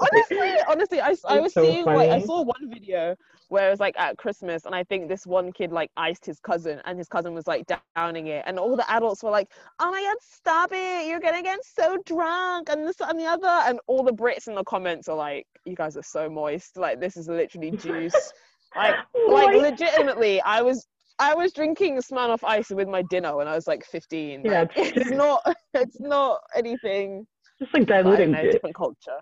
honestly, 0.00 0.52
honestly, 0.68 1.00
I, 1.00 1.14
I 1.28 1.40
was 1.40 1.52
so 1.52 1.64
seeing 1.64 1.84
like 1.84 2.10
I 2.10 2.20
saw 2.20 2.42
one 2.42 2.70
video 2.70 3.16
where 3.48 3.66
it 3.66 3.70
was 3.70 3.80
like 3.80 3.94
at 3.98 4.16
Christmas, 4.18 4.64
and 4.64 4.74
I 4.74 4.84
think 4.84 5.08
this 5.08 5.26
one 5.26 5.52
kid 5.52 5.72
like 5.72 5.90
iced 5.96 6.24
his 6.24 6.40
cousin, 6.40 6.80
and 6.84 6.98
his 6.98 7.08
cousin 7.08 7.34
was 7.34 7.46
like 7.46 7.66
downing 7.96 8.28
it, 8.28 8.44
and 8.46 8.58
all 8.58 8.76
the 8.76 8.90
adults 8.90 9.22
were 9.22 9.30
like, 9.30 9.50
"Oh 9.78 9.90
my 9.90 10.00
god, 10.00 10.16
stop 10.20 10.70
it! 10.72 11.06
You're 11.08 11.20
gonna 11.20 11.42
get 11.42 11.60
so 11.64 11.98
drunk," 12.06 12.68
and 12.70 12.86
this 12.86 12.96
and 13.00 13.18
the 13.18 13.26
other, 13.26 13.48
and 13.48 13.80
all 13.86 14.02
the 14.02 14.12
Brits 14.12 14.48
in 14.48 14.54
the 14.54 14.64
comments 14.64 15.08
are 15.08 15.16
like, 15.16 15.46
"You 15.64 15.74
guys 15.74 15.96
are 15.96 16.02
so 16.02 16.28
moist! 16.28 16.76
Like 16.76 17.00
this 17.00 17.16
is 17.16 17.28
literally 17.28 17.72
juice." 17.72 18.32
like, 18.76 18.94
like 19.28 19.56
legitimately, 19.56 20.40
I 20.42 20.62
was. 20.62 20.86
I 21.18 21.34
was 21.34 21.52
drinking 21.52 21.98
Smirnoff 21.98 22.42
Ice 22.42 22.70
with 22.70 22.88
my 22.88 23.02
dinner 23.02 23.36
when 23.36 23.46
I 23.46 23.54
was 23.54 23.68
like 23.68 23.84
15. 23.84 24.42
Yeah, 24.44 24.62
Like, 24.62 24.70
it's 24.76 25.10
not. 25.10 25.40
It's 25.74 26.00
not 26.00 26.40
anything. 26.56 27.26
Just 27.60 27.72
like 27.74 27.86
diluting 27.86 28.32
know, 28.32 28.50
different 28.50 28.74
culture. 28.74 29.18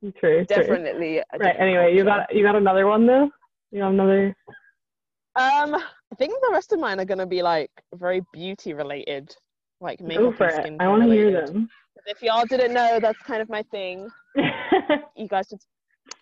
True, 0.00 0.12
true. 0.12 0.44
Definitely. 0.44 1.18
a 1.18 1.24
Right. 1.38 1.56
Anyway, 1.58 1.94
you 1.94 2.04
got 2.04 2.34
you 2.34 2.42
got 2.42 2.56
another 2.56 2.86
one 2.86 3.06
though. 3.06 3.30
You 3.70 3.80
got 3.80 3.90
another. 3.90 4.34
Um, 5.36 5.74
I 5.74 6.16
think 6.18 6.34
the 6.42 6.52
rest 6.52 6.72
of 6.72 6.80
mine 6.80 7.00
are 7.00 7.04
gonna 7.04 7.26
be 7.26 7.42
like 7.42 7.70
very 7.94 8.22
beauty 8.32 8.74
related, 8.74 9.34
like 9.80 10.00
makeup 10.00 10.40
and 10.40 10.76
it. 10.76 10.84
I 10.84 10.88
want 10.88 11.02
to 11.02 11.10
hear 11.10 11.46
them. 11.46 11.68
If 12.06 12.22
y'all 12.22 12.44
didn't 12.44 12.74
know, 12.74 12.98
that's 13.00 13.18
kind 13.20 13.40
of 13.40 13.48
my 13.48 13.62
thing. 13.70 14.08
You 15.16 15.28
guys 15.28 15.46
should 15.48 15.60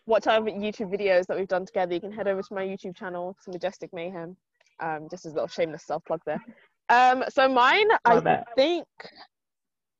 watch 0.06 0.26
our 0.26 0.40
YouTube 0.40 0.92
videos 0.92 1.26
that 1.26 1.36
we've 1.36 1.48
done 1.48 1.66
together. 1.66 1.94
You 1.94 2.00
can 2.00 2.12
head 2.12 2.28
over 2.28 2.42
to 2.42 2.54
my 2.54 2.64
YouTube 2.64 2.96
channel, 2.96 3.36
it's 3.38 3.48
Majestic 3.48 3.90
Mayhem. 3.92 4.36
Um, 4.80 5.06
just 5.10 5.26
as 5.26 5.32
a 5.32 5.34
little 5.36 5.48
shameless 5.48 5.84
self 5.86 6.04
plug 6.04 6.20
there. 6.26 6.40
Um, 6.88 7.24
so 7.28 7.48
mine, 7.48 7.88
Love 8.08 8.26
I 8.26 8.38
it. 8.38 8.44
think. 8.56 8.86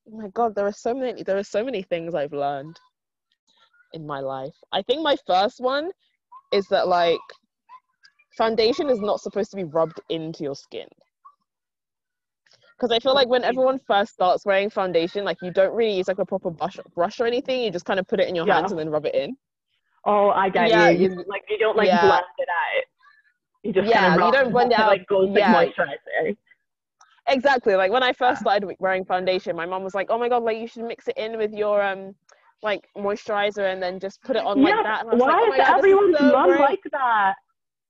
Oh 0.09 0.17
my 0.17 0.29
god, 0.29 0.55
there 0.55 0.67
are 0.67 0.73
so 0.73 0.95
many. 0.95 1.23
There 1.23 1.39
are 1.39 1.45
so 1.45 1.65
many 1.65 1.83
things 1.83 2.15
I've 2.15 2.33
learned 2.33 2.79
in 3.93 4.07
my 4.07 4.21
life. 4.21 4.55
I 4.73 4.83
think 4.83 5.03
my 5.03 5.17
first 5.27 5.61
one 5.61 5.91
is 6.53 6.67
that 6.69 6.89
like 6.89 7.21
foundation 8.37 8.91
is 8.91 9.01
not 9.01 9.21
supposed 9.21 9.51
to 9.51 9.57
be 9.57 9.65
rubbed 9.65 10.01
into 10.09 10.43
your 10.43 10.57
skin. 10.57 10.89
Because 12.77 12.91
I 12.91 12.99
feel 12.99 13.15
like 13.15 13.29
when 13.29 13.45
everyone 13.45 13.79
first 13.87 14.12
starts 14.15 14.45
wearing 14.45 14.69
foundation, 14.69 15.25
like 15.25 15.37
you 15.43 15.53
don't 15.53 15.75
really 15.75 15.97
use 15.97 16.09
like 16.09 16.19
a 16.19 16.27
proper 16.27 16.51
brush, 16.51 16.79
brush 16.97 17.21
or 17.21 17.27
anything. 17.27 17.62
You 17.62 17.71
just 17.71 17.85
kind 17.85 18.01
of 18.01 18.09
put 18.09 18.19
it 18.19 18.29
in 18.29 18.35
your 18.35 18.47
Yeah. 18.47 18.55
hands 18.55 18.73
and 18.73 18.81
then 18.81 18.91
rub 18.91 19.07
it 19.07 19.15
in. 19.15 19.37
Oh, 20.05 20.31
I 20.31 20.49
get 20.49 20.71
Yeah, 20.71 20.91
you. 20.91 21.09
you- 21.11 21.25
Like 21.29 21.43
you 21.49 21.59
don't 21.59 21.77
like 21.77 21.89
yeah. 21.89 22.01
blend 22.01 22.25
it 22.39 22.49
out. 22.49 22.85
You 23.63 23.73
just 23.73 23.89
Yeah, 23.89 24.09
kind 24.11 24.21
of 24.21 24.27
you 24.27 24.33
don't 24.33 24.53
blend 24.53 24.73
it 24.73 24.79
out. 24.79 24.89
Like 24.89 25.07
goes 25.07 25.31
Yeah. 25.35 25.53
like 25.53 25.69
moisturizer. 25.77 26.37
Exactly. 27.29 27.77
Like 27.77 27.93
when 27.93 28.03
I 28.03 28.13
first 28.13 28.41
started 28.41 28.69
wearing 28.81 29.05
foundation, 29.05 29.55
my 29.55 29.67
mom 29.67 29.85
was 29.85 29.95
like, 29.95 30.09
"Oh 30.11 30.19
my 30.19 30.29
god, 30.29 30.43
like 30.43 30.59
you 30.59 30.67
should 30.67 30.83
mix 30.85 31.07
it 31.07 31.17
in 31.17 31.39
with 31.39 31.53
your 31.53 31.81
um 31.83 32.15
like 32.63 32.89
moisturizer 32.97 33.73
and 33.73 33.81
then 33.83 34.01
just 34.01 34.21
put 34.23 34.37
it 34.37 34.45
on 34.45 34.61
like 34.61 34.75
Yeah, 34.75 34.83
that." 34.83 35.01
And 35.03 35.11
I 35.11 35.15
was 35.15 35.21
Why 35.23 35.29
like, 35.29 35.37
"Oh 35.41 35.53
is 35.53 35.57
god, 35.59 35.79
everyone's 35.79 36.19
so 36.19 36.33
mom 36.33 36.49
great." 36.49 36.61
like 36.61 36.83
that? 36.91 37.35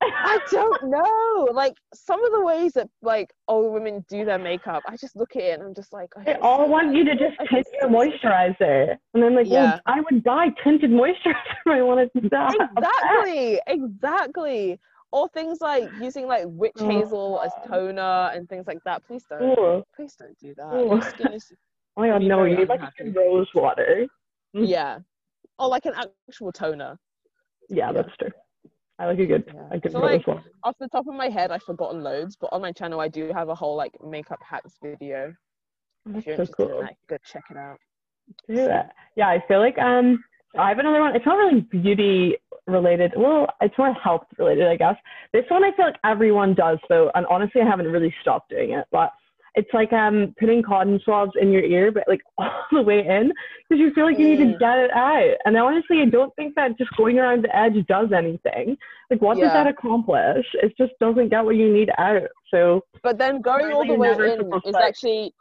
I 0.05 0.39
don't 0.51 0.85
know. 0.91 1.49
Like 1.53 1.75
some 1.95 2.25
of 2.25 2.33
the 2.33 2.41
ways 2.43 2.73
that 2.75 2.89
like 3.03 3.33
old 3.49 3.73
women 3.73 4.05
do 4.09 4.25
their 4.25 4.39
makeup, 4.39 4.83
I 4.89 4.97
just 4.97 5.15
look 5.17 5.37
at 5.37 5.43
it 5.43 5.53
and 5.59 5.63
I'm 5.63 5.75
just 5.75 5.93
like, 5.93 6.11
oh, 6.17 6.23
They 6.25 6.35
all 6.35 6.69
want 6.69 6.95
you 6.95 7.05
to 7.05 7.15
just 7.15 7.39
I 7.41 7.47
tint 7.47 7.67
just- 7.67 7.77
your 7.81 7.91
moisturizer. 7.91 8.97
And 9.15 9.23
then 9.23 9.35
like, 9.35 9.47
Yeah. 9.49 9.63
well, 9.65 9.81
I 9.87 10.01
would 10.01 10.23
buy 10.25 10.49
tinted 10.63 10.91
moisturizer 10.91 11.35
if 11.67 11.67
I 11.67 11.83
wanted 11.83 12.13
to 12.15 12.21
do 12.23 12.29
that. 12.31 12.55
Exactly, 12.77 13.61
exactly. 13.67 14.81
Or 15.13 15.29
things 15.29 15.61
like 15.61 15.89
using 16.01 16.27
like 16.27 16.45
witch 16.47 16.73
Oh. 16.81 16.89
hazel 16.89 17.41
as 17.45 17.53
toner 17.69 18.31
and 18.35 18.49
things 18.49 18.67
like 18.67 18.79
that. 18.85 19.05
Please 19.07 19.25
don't. 19.29 19.43
Ooh. 19.59 19.83
Please 19.95 20.15
don't 20.17 20.39
do 20.39 20.55
that. 20.57 20.75
Ooh. 20.75 20.87
Your 20.87 21.03
skin 21.03 21.33
is 21.35 21.53
Oh 21.97 22.05
no, 22.19 22.45
you 22.45 22.57
need 22.57 22.69
like 22.69 22.81
rose 23.15 23.49
water. 23.55 24.07
Yeah. 24.55 25.01
Or 25.59 25.69
like 25.69 25.85
an 25.85 25.93
actual 25.95 26.51
toner. 26.51 26.99
Yeah, 27.69 27.89
Yeah. 27.89 27.93
that's 27.93 28.17
true. 28.17 28.31
I 28.99 29.07
like 29.07 29.19
a 29.19 29.27
good, 29.27 29.45
Yeah. 29.47 29.79
good 29.79 29.93
So, 29.93 29.99
like, 29.99 30.27
water. 30.27 30.43
Off 30.65 30.77
the 30.79 30.89
top 30.89 31.07
of 31.09 31.15
my 31.15 31.29
head, 31.29 31.51
I've 31.51 31.63
forgotten 31.63 32.03
loads, 32.03 32.37
but 32.41 32.53
on 32.53 32.61
my 32.61 32.73
channel 32.73 33.01
I 33.01 33.09
do 33.09 33.33
have 33.33 33.49
a 33.49 33.55
whole 33.55 33.77
like 33.77 33.93
makeup 34.05 34.41
hacks 34.43 34.75
video. 34.83 35.35
If 36.07 36.15
That's 36.15 36.27
you're 36.27 36.37
so 36.37 36.43
interested 36.43 36.67
cool. 36.69 36.79
in 36.81 36.85
that, 36.87 36.97
go 37.09 37.17
check 37.25 37.45
it 37.51 37.57
out. 37.57 37.79
do 38.49 38.55
it. 38.67 38.87
Yeah, 39.17 39.29
I 39.29 39.43
feel 39.49 39.61
like 39.61 39.79
um 39.79 40.23
I 40.59 40.69
have 40.69 40.79
another 40.79 41.01
one. 41.01 41.17
It's 41.17 41.25
not 41.27 41.37
really 41.39 41.63
beauty 41.63 42.37
related. 42.67 43.13
Well, 43.17 43.47
it's 43.61 43.77
more 43.79 43.93
health 43.95 44.27
related, 44.39 44.67
I 44.69 44.77
guess. 44.77 44.97
This 45.33 45.45
one 45.49 45.65
I 45.65 45.73
feel 45.75 45.87
like 45.87 45.97
everyone 46.05 46.55
does 46.55 46.79
though, 46.89 47.11
and 47.15 47.27
honestly 47.27 47.61
I 47.63 47.65
haven't 47.65 47.87
really 47.87 48.15
stopped 48.21 48.51
doing 48.51 48.73
it. 48.73 48.87
But 48.93 49.11
it's 49.55 49.69
like 49.75 49.93
um 49.93 50.35
putting 50.41 50.63
cotton 50.63 50.99
swabs 51.05 51.33
in 51.41 51.51
your 51.53 51.63
ear, 51.63 51.93
but 51.93 52.05
like 52.09 52.21
all 52.39 52.51
the 52.73 52.83
way 52.83 53.01
in, 53.07 53.33
because 53.69 53.81
you 53.81 53.93
feel 53.95 54.05
like 54.07 54.19
you 54.19 54.29
need 54.31 54.39
to 54.39 54.45
Mm. 54.57 54.59
get 54.59 54.79
it 54.79 54.91
out. 54.93 55.35
And 55.45 55.57
honestly, 55.57 56.01
I 56.01 56.07
don't 56.07 56.35
think 56.37 56.55
that 56.55 56.79
just 56.79 56.91
going 56.97 57.19
around 57.19 57.45
the 57.45 57.55
edge 57.57 57.75
does 57.87 58.13
anything. 58.13 58.77
Like, 59.11 59.21
what 59.21 59.39
does 59.39 59.53
that 59.53 59.67
accomplish? 59.67 60.47
It 60.55 60.73
just 60.79 60.93
doesn't 61.01 61.29
get 61.29 61.45
what 61.45 61.57
you 61.57 61.71
need 61.73 61.91
out. 61.99 62.23
So 62.51 62.83
But 63.03 63.19
then 63.19 63.41
going 63.43 63.73
all 63.73 63.87
the 63.87 63.95
way 63.95 64.11
in 64.13 64.41
is 64.65 64.73
like- 64.73 64.85
actually 64.85 65.35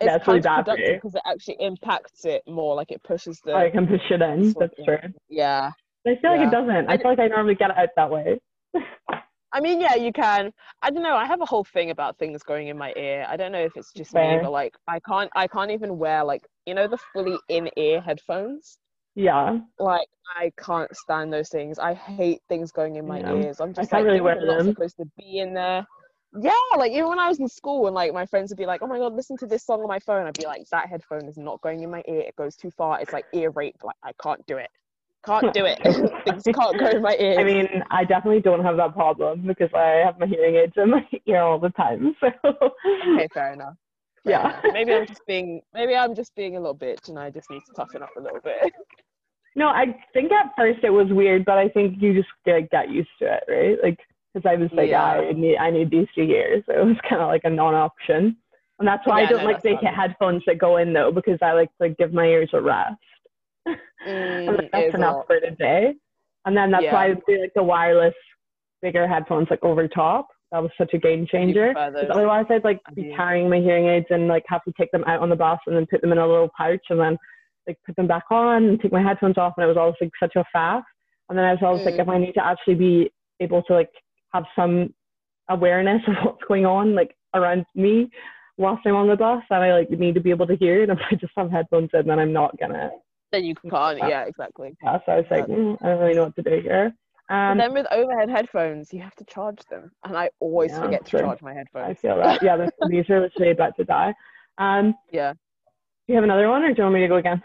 it's 0.00 0.14
it's 0.14 0.28
really 0.28 0.38
bad 0.38 0.64
counterproductive 0.64 0.94
because 0.94 1.14
it 1.16 1.22
actually 1.26 1.56
impacts 1.58 2.24
it 2.24 2.42
more. 2.46 2.76
Like 2.76 2.92
it 2.92 3.02
pushes 3.02 3.40
the 3.44 3.54
I 3.54 3.70
can 3.70 3.88
push 3.88 4.00
it 4.10 4.22
in. 4.22 4.52
That's 4.52 4.74
true. 4.84 4.98
yeah. 5.28 5.72
But 6.04 6.12
I 6.12 6.16
feel 6.20 6.30
like 6.30 6.46
it 6.46 6.52
doesn't. 6.52 6.88
I- 6.88 6.96
feel 6.98 7.10
like 7.10 7.18
I 7.18 7.26
normally 7.26 7.56
get 7.56 7.70
it 7.70 7.76
out 7.76 7.88
that 7.96 8.08
way. 8.10 8.38
I 9.52 9.60
mean, 9.60 9.80
yeah, 9.80 9.94
you 9.94 10.12
can. 10.12 10.52
I 10.82 10.90
don't 10.90 11.02
know. 11.02 11.16
I 11.16 11.24
have 11.24 11.40
a 11.40 11.46
whole 11.46 11.64
thing 11.64 11.90
about 11.90 12.18
things 12.18 12.42
going 12.42 12.68
in 12.68 12.76
my 12.76 12.92
ear. 12.96 13.26
I 13.28 13.36
don't 13.36 13.52
know 13.52 13.62
if 13.62 13.76
it's 13.76 13.92
just 13.92 14.14
me, 14.14 14.38
but 14.42 14.52
like 14.52 14.74
I 14.86 15.00
can't 15.00 15.30
I 15.34 15.46
can't 15.46 15.70
even 15.70 15.98
wear 15.98 16.22
like 16.24 16.46
you 16.66 16.74
know 16.74 16.86
the 16.86 16.98
fully 17.12 17.38
in 17.48 17.70
ear 17.76 18.00
headphones. 18.00 18.78
Yeah. 19.14 19.58
Like 19.78 20.08
I 20.36 20.52
can't 20.58 20.94
stand 20.96 21.32
those 21.32 21.48
things. 21.48 21.78
I 21.78 21.94
hate 21.94 22.40
things 22.48 22.72
going 22.72 22.96
in 22.96 23.06
my 23.06 23.20
Yeah. 23.20 23.34
ears. 23.36 23.60
I'm 23.60 23.72
just 23.72 23.90
can't 23.90 24.02
like 24.02 24.06
really 24.06 24.20
wear 24.20 24.36
not 24.44 24.64
supposed 24.64 24.96
to 24.98 25.06
be 25.16 25.38
in 25.38 25.54
there. 25.54 25.86
Yeah, 26.38 26.52
like 26.76 26.92
even 26.92 27.08
when 27.08 27.18
I 27.18 27.28
was 27.28 27.40
in 27.40 27.48
school 27.48 27.86
and 27.86 27.94
like 27.94 28.12
my 28.12 28.26
friends 28.26 28.50
would 28.50 28.58
be 28.58 28.66
like, 28.66 28.82
"Oh 28.82 28.86
my 28.86 28.98
god, 28.98 29.14
listen 29.14 29.38
to 29.38 29.46
this 29.46 29.64
song 29.64 29.80
on 29.80 29.88
my 29.88 29.98
phone," 29.98 30.26
I'd 30.26 30.34
be 30.34 30.44
like, 30.44 30.68
"That 30.70 30.88
headphone 30.88 31.26
is 31.26 31.38
not 31.38 31.60
going 31.62 31.82
in 31.82 31.90
my 31.90 32.02
ear. 32.06 32.20
It 32.20 32.36
goes 32.36 32.54
too 32.54 32.70
far. 32.70 33.00
It's 33.00 33.14
like 33.14 33.24
ear 33.32 33.50
rape. 33.50 33.82
Like 33.82 33.96
I 34.02 34.12
can't 34.22 34.44
do 34.46 34.58
it. 34.58 34.68
Can't 35.24 35.52
do 35.52 35.64
it. 35.66 35.78
things 36.24 36.42
can't 36.54 36.78
go 36.78 36.86
in 36.90 37.02
my 37.02 37.16
ears." 37.18 37.38
I 37.38 37.44
mean, 37.44 37.68
I 37.90 38.04
definitely 38.04 38.40
don't 38.40 38.64
have 38.64 38.76
that 38.76 38.94
problem 38.94 39.46
because 39.46 39.70
I 39.74 40.02
have 40.04 40.18
my 40.18 40.26
hearing 40.26 40.56
aids 40.56 40.72
in 40.76 40.90
my 40.90 41.06
ear 41.26 41.42
all 41.42 41.58
the 41.58 41.70
time. 41.70 42.14
So 42.20 42.28
okay, 43.14 43.28
fair 43.34 43.52
enough. 43.52 43.74
Fair 44.24 44.32
Yeah. 44.32 44.48
enough. 44.48 44.64
Maybe 44.72 44.92
I'm 44.92 45.06
just 45.06 45.26
being 45.26 45.60
maybe 45.74 45.94
I'm 45.94 46.14
just 46.14 46.34
being 46.34 46.56
a 46.56 46.60
little 46.60 46.76
bitch 46.76 47.08
and 47.08 47.18
I 47.18 47.30
just 47.30 47.50
need 47.50 47.60
to 47.66 47.72
toughen 47.74 48.02
up 48.02 48.10
a 48.16 48.20
little 48.20 48.40
bit. 48.40 48.72
no, 49.56 49.68
I 49.68 49.86
think 50.12 50.32
at 50.32 50.52
first 50.56 50.80
it 50.82 50.90
was 50.90 51.08
weird, 51.10 51.44
but 51.44 51.58
I 51.58 51.68
think 51.68 52.00
you 52.00 52.14
just 52.14 52.28
get, 52.44 52.70
get 52.70 52.90
used 52.90 53.08
to 53.20 53.34
it, 53.34 53.44
right? 53.48 53.78
Like, 53.82 53.98
because 54.32 54.48
I 54.48 54.56
was 54.60 54.70
like, 54.72 54.90
Yeah. 54.90 55.02
I 55.04 55.32
need, 55.32 55.56
I 55.56 55.70
need 55.70 55.90
these 55.90 56.06
two 56.14 56.22
ears. 56.22 56.62
So 56.66 56.74
it 56.80 56.84
was 56.84 56.96
kind 57.08 57.20
of 57.22 57.28
like 57.28 57.42
a 57.44 57.50
non-option, 57.50 58.36
and 58.78 58.86
that's 58.88 59.06
why 59.06 59.20
Yeah, 59.22 59.26
I 59.26 59.30
don't 59.30 59.44
no, 59.44 59.50
like 59.50 59.62
the 59.62 59.74
headphones 59.76 60.42
that 60.46 60.58
go 60.58 60.76
in 60.76 60.92
though, 60.92 61.10
because 61.10 61.38
I 61.42 61.52
like 61.52 61.70
to 61.82 61.88
give 61.90 62.12
my 62.12 62.26
ears 62.26 62.50
a 62.52 62.60
rest. 62.60 62.96
Mm, 64.06 64.56
like, 64.56 64.70
that's 64.72 64.94
enough 64.94 65.26
for 65.26 65.40
today. 65.40 65.94
And 66.44 66.56
then 66.56 66.70
that's 66.70 66.84
Yeah. 66.84 66.94
why 66.94 67.06
I 67.10 67.14
do 67.26 67.40
like 67.40 67.52
the 67.54 67.62
wireless 67.62 68.14
bigger 68.80 69.06
headphones 69.08 69.48
like 69.50 69.62
over 69.64 69.88
top. 69.88 70.28
That 70.52 70.62
was 70.62 70.70
such 70.78 70.94
a 70.94 70.98
game 70.98 71.26
changer. 71.26 71.74
otherwise 71.76 72.46
I'd 72.48 72.64
like 72.64 72.80
be 72.94 73.12
carrying 73.14 73.50
my 73.50 73.58
hearing 73.58 73.86
aids 73.86 74.06
and 74.10 74.28
like 74.28 74.44
have 74.48 74.62
to 74.64 74.72
take 74.78 74.90
them 74.92 75.04
out 75.06 75.20
on 75.20 75.28
the 75.28 75.36
bus 75.36 75.58
and 75.66 75.76
then 75.76 75.86
put 75.90 76.00
them 76.00 76.12
in 76.12 76.18
a 76.18 76.26
little 76.26 76.48
pouch 76.56 76.80
and 76.90 76.98
then 77.00 77.18
like 77.66 77.76
put 77.84 77.96
them 77.96 78.06
back 78.06 78.24
on 78.30 78.64
and 78.64 78.80
take 78.80 78.92
my 78.92 79.02
headphones 79.02 79.36
off 79.36 79.52
and 79.56 79.64
it 79.64 79.68
was 79.68 79.76
always 79.76 79.96
like 80.00 80.10
such 80.18 80.36
a 80.36 80.44
fast. 80.52 80.86
And 81.28 81.36
then 81.36 81.44
I 81.44 81.52
was 81.52 81.62
always 81.62 81.84
like 81.84 81.96
Mm. 81.96 82.00
if 82.02 82.08
I 82.08 82.18
need 82.18 82.32
to 82.34 82.44
actually 82.44 82.76
be 82.76 83.12
able 83.40 83.62
to 83.64 83.74
like 83.74 83.90
have 84.32 84.44
some 84.56 84.94
awareness 85.50 86.02
of 86.06 86.14
what's 86.24 86.44
going 86.48 86.64
on 86.66 86.94
like 86.94 87.14
around 87.34 87.66
me 87.74 88.08
whilst 88.56 88.86
I'm 88.86 88.96
on 88.96 89.08
the 89.08 89.16
bus 89.16 89.42
then 89.50 89.60
I 89.60 89.72
like 89.72 89.90
need 89.90 90.14
to 90.14 90.20
be 90.20 90.30
able 90.30 90.46
to 90.46 90.56
hear 90.56 90.82
it. 90.82 90.88
And 90.88 90.98
if 90.98 91.06
I 91.10 91.14
just 91.16 91.32
have 91.36 91.50
headphones 91.50 91.90
in 91.92 92.06
then 92.06 92.18
I'm 92.18 92.32
not 92.32 92.58
gonna 92.58 92.90
Then 93.32 93.44
you 93.44 93.54
can't. 93.70 93.98
Yeah, 93.98 94.24
exactly. 94.24 94.76
yeah, 94.82 94.98
so 95.04 95.12
I 95.12 95.16
was 95.16 95.26
like, 95.30 95.46
mm, 95.46 95.76
I 95.82 95.88
don't 95.88 96.00
really 96.00 96.14
know 96.14 96.24
what 96.24 96.36
to 96.36 96.42
do 96.42 96.60
here. 96.62 96.92
Um, 97.30 97.58
then 97.58 97.74
with 97.74 97.86
overhead 97.90 98.30
headphones, 98.30 98.92
you 98.92 99.02
have 99.02 99.14
to 99.16 99.24
charge 99.26 99.58
them, 99.70 99.90
and 100.04 100.16
I 100.16 100.30
always 100.40 100.70
Yeah, 100.72 100.80
forget 100.80 101.04
to 101.04 101.18
charge 101.18 101.42
my 101.42 101.52
headphones. 101.52 101.86
I 101.90 101.94
feel 101.94 102.16
that. 102.16 102.42
Yeah, 102.42 102.56
this, 102.56 102.70
these 102.88 103.04
are 103.10 103.20
literally 103.20 103.50
about 103.50 103.76
to 103.76 103.84
die. 103.84 104.14
Um, 104.56 104.94
Yeah. 105.10 105.32
do 105.34 105.38
you 106.06 106.14
have 106.14 106.24
another 106.24 106.48
one, 106.48 106.62
or 106.62 106.68
do 106.68 106.74
you 106.78 106.82
want 106.84 106.94
me 106.94 107.00
to 107.00 107.08
go 107.08 107.16
again? 107.16 107.42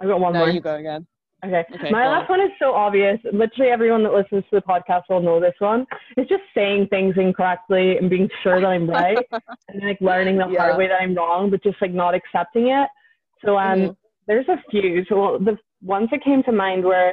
I've 0.00 0.08
got 0.08 0.20
one 0.20 0.34
No, 0.34 0.40
more. 0.40 0.50
you 0.50 0.60
go 0.60 0.74
again. 0.74 1.06
Okay. 1.42 1.64
Okay, 1.74 1.90
My 1.90 2.06
last 2.06 2.28
one 2.30 2.40
is 2.40 2.50
so 2.58 2.72
obvious. 2.74 3.18
Literally 3.32 3.70
everyone 3.70 4.02
that 4.04 4.12
listens 4.14 4.44
to 4.50 4.56
the 4.56 4.62
podcast 4.62 5.02
will 5.10 5.20
know 5.20 5.40
this 5.40 5.54
one. 5.58 5.86
It's 6.16 6.28
just 6.28 6.42
saying 6.54 6.88
things 6.88 7.14
incorrectly 7.18 7.96
and 7.98 8.08
being 8.10 8.28
sure 8.42 8.60
that 8.60 8.66
I'm 8.66 8.88
right, 8.88 9.18
and 9.68 9.82
like 9.82 9.98
learning 10.02 10.36
the 10.38 10.48
Yeah. 10.48 10.60
hard 10.60 10.78
way 10.78 10.88
that 10.88 11.00
I'm 11.00 11.14
wrong, 11.14 11.50
but 11.50 11.62
just 11.62 11.80
like 11.80 11.92
not 11.92 12.14
accepting 12.14 12.68
it. 12.68 12.88
So 13.44 13.58
um, 13.58 13.78
Mhm. 13.80 13.96
There's 14.26 14.48
a 14.48 14.62
few. 14.70 15.04
So 15.08 15.38
the 15.44 15.56
ones 15.82 16.08
that 16.10 16.24
came 16.24 16.42
to 16.44 16.52
mind 16.52 16.84
were 16.84 17.12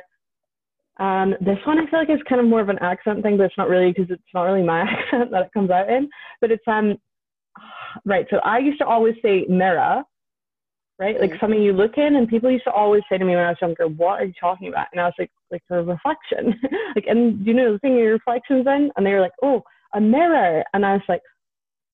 um, 1.00 1.34
this 1.42 1.58
one 1.66 1.80
I 1.80 1.90
feel 1.90 2.00
like 2.00 2.10
is 2.10 2.20
kind 2.28 2.42
of 2.42 2.48
more 2.48 2.62
of 2.62 2.70
an 2.70 2.80
accent 2.80 3.24
thing, 3.24 3.38
but 3.38 3.46
it's 3.46 3.58
not 3.58 3.70
really 3.70 3.92
because 3.92 4.12
it's 4.12 4.22
not 4.34 4.44
really 4.44 4.64
my 4.64 4.82
accent 4.90 5.32
that 5.32 5.44
it 5.44 5.54
comes 5.54 5.72
out 5.72 5.90
in. 5.90 6.10
But 6.40 6.52
it's 6.52 6.64
um 6.68 6.98
right. 8.06 8.28
So 8.30 8.38
I 8.38 8.60
used 8.60 8.80
to 8.80 8.86
always 8.86 9.16
say 9.24 9.46
mirror, 9.50 10.04
right? 11.00 11.20
Like 11.20 11.32
Mm. 11.32 11.40
something 11.40 11.62
you 11.62 11.74
look 11.74 11.98
in, 11.98 12.16
and 12.16 12.28
people 12.28 12.52
used 12.52 12.66
to 12.66 12.72
always 12.72 13.04
say 13.10 13.18
to 13.18 13.26
me 13.26 13.36
when 13.36 13.44
I 13.44 13.50
was 13.50 13.58
younger, 13.62 13.88
"What 13.88 14.22
are 14.22 14.26
you 14.26 14.34
talking 14.40 14.68
about?" 14.68 14.88
And 14.92 15.02
I 15.02 15.06
was 15.06 15.14
like, 15.18 15.32
"Like 15.50 15.64
a 15.70 15.82
reflection." 15.82 16.60
like, 16.96 17.06
and 17.08 17.46
you 17.46 17.54
know 17.54 17.74
the 17.74 17.80
thing 17.80 17.98
your 17.98 18.14
reflections 18.14 18.68
in, 18.68 18.92
and 18.96 19.06
they 19.06 19.14
were 19.14 19.22
like, 19.22 19.32
"Oh, 19.42 19.64
a 19.94 20.02
mirror," 20.02 20.64
and 20.74 20.86
I 20.86 20.94
was 20.94 21.04
like. 21.10 21.22